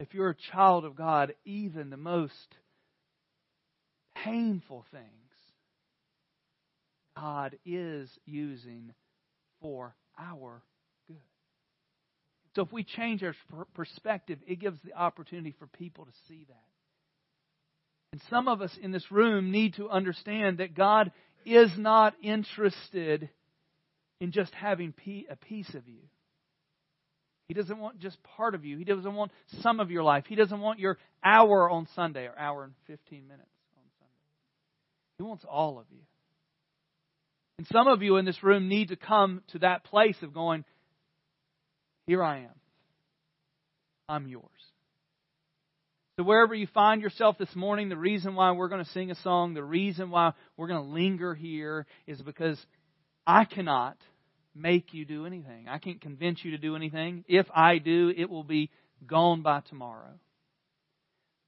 If 0.00 0.14
you're 0.14 0.30
a 0.30 0.36
child 0.50 0.86
of 0.86 0.96
God, 0.96 1.34
even 1.44 1.90
the 1.90 1.98
most 1.98 2.56
painful 4.24 4.86
things, 4.90 5.04
God 7.14 7.58
is 7.66 8.08
using 8.24 8.94
for 9.60 9.94
our 10.18 10.62
good. 11.06 11.18
So 12.56 12.62
if 12.62 12.72
we 12.72 12.82
change 12.82 13.22
our 13.22 13.34
perspective, 13.74 14.38
it 14.46 14.58
gives 14.58 14.80
the 14.82 14.94
opportunity 14.94 15.54
for 15.58 15.66
people 15.66 16.06
to 16.06 16.12
see 16.28 16.46
that. 16.48 16.64
And 18.12 18.22
some 18.30 18.48
of 18.48 18.62
us 18.62 18.76
in 18.80 18.92
this 18.92 19.12
room 19.12 19.50
need 19.50 19.74
to 19.74 19.90
understand 19.90 20.58
that 20.58 20.74
God 20.74 21.12
is 21.44 21.70
not 21.76 22.14
interested 22.22 23.28
in 24.18 24.32
just 24.32 24.54
having 24.54 24.94
a 25.30 25.36
piece 25.36 25.74
of 25.74 25.86
you. 25.86 26.00
He 27.50 27.54
doesn't 27.54 27.80
want 27.80 27.98
just 27.98 28.16
part 28.22 28.54
of 28.54 28.64
you. 28.64 28.78
He 28.78 28.84
doesn't 28.84 29.12
want 29.12 29.32
some 29.60 29.80
of 29.80 29.90
your 29.90 30.04
life. 30.04 30.22
He 30.28 30.36
doesn't 30.36 30.60
want 30.60 30.78
your 30.78 30.98
hour 31.24 31.68
on 31.68 31.88
Sunday 31.96 32.26
or 32.26 32.38
hour 32.38 32.62
and 32.62 32.74
15 32.86 33.26
minutes 33.26 33.50
on 33.76 33.82
Sunday. 33.98 34.12
He 35.18 35.24
wants 35.24 35.44
all 35.50 35.80
of 35.80 35.86
you. 35.90 35.98
And 37.58 37.66
some 37.66 37.88
of 37.88 38.02
you 38.02 38.18
in 38.18 38.24
this 38.24 38.40
room 38.44 38.68
need 38.68 38.90
to 38.90 38.96
come 38.96 39.42
to 39.48 39.58
that 39.58 39.82
place 39.82 40.14
of 40.22 40.32
going, 40.32 40.64
Here 42.06 42.22
I 42.22 42.42
am. 42.42 42.54
I'm 44.08 44.28
yours. 44.28 44.44
So, 46.16 46.22
wherever 46.22 46.54
you 46.54 46.68
find 46.68 47.02
yourself 47.02 47.36
this 47.36 47.56
morning, 47.56 47.88
the 47.88 47.96
reason 47.96 48.36
why 48.36 48.52
we're 48.52 48.68
going 48.68 48.84
to 48.84 48.90
sing 48.92 49.10
a 49.10 49.16
song, 49.16 49.54
the 49.54 49.64
reason 49.64 50.10
why 50.10 50.34
we're 50.56 50.68
going 50.68 50.84
to 50.84 50.88
linger 50.88 51.34
here 51.34 51.86
is 52.06 52.22
because 52.22 52.64
I 53.26 53.44
cannot 53.44 53.96
make 54.60 54.92
you 54.92 55.04
do 55.04 55.26
anything. 55.26 55.68
I 55.68 55.78
can't 55.78 56.00
convince 56.00 56.44
you 56.44 56.52
to 56.52 56.58
do 56.58 56.76
anything. 56.76 57.24
If 57.28 57.46
I 57.54 57.78
do, 57.78 58.12
it 58.16 58.28
will 58.28 58.44
be 58.44 58.70
gone 59.06 59.42
by 59.42 59.60
tomorrow. 59.68 60.18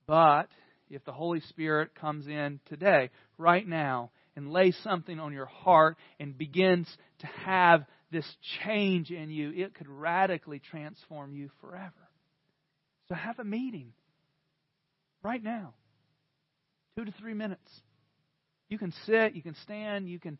But 0.06 0.48
if 0.90 1.04
the 1.04 1.12
Holy 1.12 1.40
Spirit 1.40 1.94
comes 1.94 2.26
in 2.26 2.60
today, 2.68 3.10
right 3.38 3.66
now, 3.66 4.10
and 4.36 4.50
lays 4.50 4.76
something 4.82 5.20
on 5.20 5.32
your 5.32 5.46
heart 5.46 5.96
and 6.18 6.36
begins 6.36 6.88
to 7.20 7.26
have 7.44 7.84
this 8.10 8.26
change 8.64 9.10
in 9.10 9.30
you, 9.30 9.52
it 9.54 9.74
could 9.74 9.88
radically 9.88 10.60
transform 10.70 11.34
you 11.34 11.50
forever. 11.60 11.92
So 13.08 13.14
have 13.14 13.38
a 13.38 13.44
meeting. 13.44 13.92
Right 15.22 15.42
now. 15.42 15.74
Two 16.96 17.04
to 17.04 17.12
three 17.12 17.34
minutes. 17.34 17.68
You 18.68 18.78
can 18.78 18.92
sit, 19.06 19.34
you 19.34 19.42
can 19.42 19.54
stand, 19.62 20.08
you 20.08 20.18
can 20.18 20.38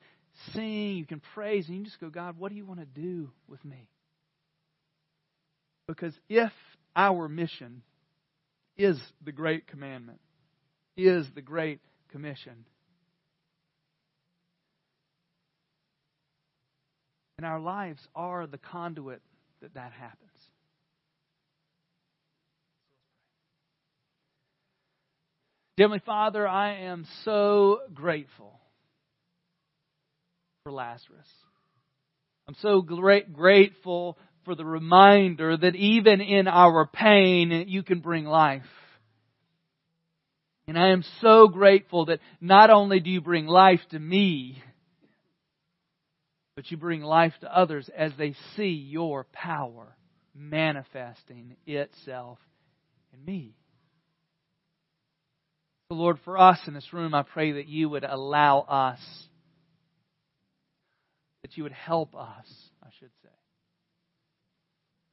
sing, 0.53 0.97
you 0.97 1.07
can 1.07 1.21
praise, 1.35 1.69
and 1.69 1.79
you 1.79 1.85
just 1.85 2.01
go, 2.01 2.11
God, 2.11 2.39
what 2.39 2.51
do 2.51 2.57
you 2.57 2.65
want 2.65 2.81
to 2.81 2.87
do 2.87 3.31
with 3.49 3.65
me? 3.65 3.89
Because 5.87 6.15
if 6.29 6.53
our 6.95 7.29
mission 7.29 7.83
is 8.77 9.01
the 9.25 9.33
great 9.33 9.67
commandment, 9.67 10.21
is 10.97 11.27
the 11.35 11.43
great 11.43 11.81
commission, 12.11 12.65
and 17.39 17.47
our 17.47 17.61
lives 17.61 18.01
are 18.15 18.47
the 18.47 18.59
conduit 18.59 19.23
that 19.61 19.75
that 19.75 19.93
happens. 19.93 20.31
Heavenly 25.79 26.03
Father, 26.05 26.47
I 26.47 26.75
am 26.83 27.07
so 27.25 27.81
grateful 27.95 28.61
for 30.63 30.73
Lazarus. 30.73 31.27
I'm 32.47 32.55
so 32.61 32.83
great, 32.83 33.33
grateful 33.33 34.19
for 34.45 34.55
the 34.55 34.65
reminder 34.65 35.57
that 35.57 35.75
even 35.75 36.21
in 36.21 36.49
our 36.49 36.87
pain, 36.87 37.65
you 37.69 37.83
can 37.83 38.01
bring 38.01 38.25
life. 38.25 38.63
And 40.69 40.79
I 40.79 40.91
am 40.91 41.05
so 41.21 41.49
grateful 41.49 42.07
that 42.07 42.21
not 42.41 42.71
only 42.71 43.01
do 43.01 43.11
you 43.11 43.21
bring 43.21 43.47
life 43.47 43.81
to 43.91 43.99
me, 43.99 44.63
but 46.55 46.71
you 46.71 46.77
bring 46.77 47.03
life 47.03 47.33
to 47.41 47.57
others 47.57 47.91
as 47.97 48.13
they 48.17 48.35
see 48.57 48.71
your 48.71 49.25
power 49.33 49.97
manifesting 50.35 51.57
itself 51.67 52.39
in 53.13 53.25
me. 53.25 53.55
So, 55.91 55.97
Lord, 55.97 56.19
for 56.25 56.39
us 56.39 56.59
in 56.67 56.75
this 56.75 56.93
room, 56.93 57.15
I 57.15 57.23
pray 57.23 57.53
that 57.53 57.69
you 57.69 57.89
would 57.89 58.05
allow 58.05 58.61
us, 58.61 59.01
that 61.53 61.57
you 61.57 61.65
would 61.65 61.73
help 61.73 62.15
us, 62.15 62.47
I 62.83 62.89
should 62.99 63.11
say, 63.23 63.29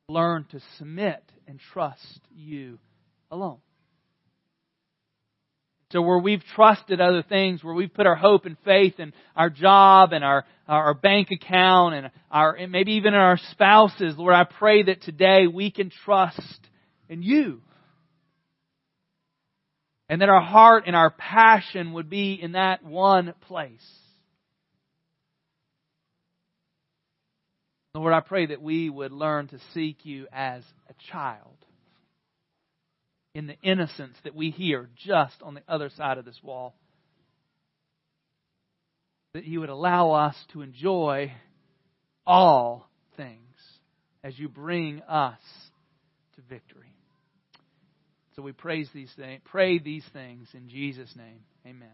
learn 0.08 0.46
to 0.52 0.60
submit 0.78 1.24
and 1.48 1.60
trust 1.74 2.22
you 2.34 2.80
alone. 3.30 3.60
So 5.92 6.02
where 6.02 6.20
we've 6.20 6.44
trusted 6.56 7.02
other 7.02 7.24
things, 7.24 7.64
where 7.64 7.74
we've 7.74 7.94
put 7.94 8.06
our 8.06 8.16
hope 8.16 8.46
and 8.46 8.58
faith 8.64 9.00
in 9.00 9.12
our 9.36 9.50
job 9.50 10.14
and 10.14 10.24
our, 10.24 10.46
our 10.68 10.94
bank 10.94 11.30
account 11.32 11.96
and 11.96 12.12
our, 12.30 12.54
and 12.54 12.72
maybe 12.72 12.94
even 12.94 13.16
in 13.16 13.20
our 13.20 13.40
spouses, 13.52 14.16
Lord, 14.16 14.36
I 14.36 14.44
pray 14.44 14.84
that 14.84 15.02
today 15.02 15.48
we 15.48 15.72
can 15.72 15.92
trust 16.06 16.60
in 17.10 17.24
you. 17.24 17.62
And 20.10 20.22
that 20.22 20.30
our 20.30 20.42
heart 20.42 20.84
and 20.88 20.96
our 20.96 21.10
passion 21.12 21.94
would 21.94 22.10
be 22.10 22.34
in 22.34 22.54
that 22.54 22.84
one 22.84 23.34
place. 23.48 23.82
Lord, 27.96 28.14
I 28.14 28.20
pray 28.20 28.48
that 28.48 28.62
we 28.62 28.90
would 28.90 29.12
learn 29.12 29.48
to 29.48 29.60
seek 29.74 30.06
you 30.06 30.28
as 30.32 30.64
a 30.90 31.12
child 31.12 31.56
in 33.34 33.48
the 33.48 33.58
innocence 33.62 34.16
that 34.24 34.36
we 34.36 34.52
hear 34.52 34.90
just 34.96 35.42
on 35.42 35.56
the 35.56 35.64
other 35.68 35.90
side 35.90 36.18
of 36.18 36.26
this 36.26 36.40
wall. 36.44 36.76
That 39.34 39.46
you 39.46 39.60
would 39.62 39.70
allow 39.70 40.12
us 40.12 40.36
to 40.54 40.62
enjoy 40.62 41.32
all 42.26 42.90
things 43.18 43.40
as 44.24 44.38
you 44.38 44.50
bring 44.50 45.02
us 45.04 45.40
to 46.36 46.42
victory. 46.50 46.94
So 48.36 48.44
we 48.44 48.52
praise 48.52 48.90
these 48.94 49.12
things, 49.16 49.42
pray 49.46 49.80
these 49.80 50.06
things 50.14 50.48
in 50.54 50.70
Jesus' 50.70 51.14
name. 51.16 51.42
Amen. 51.66 51.90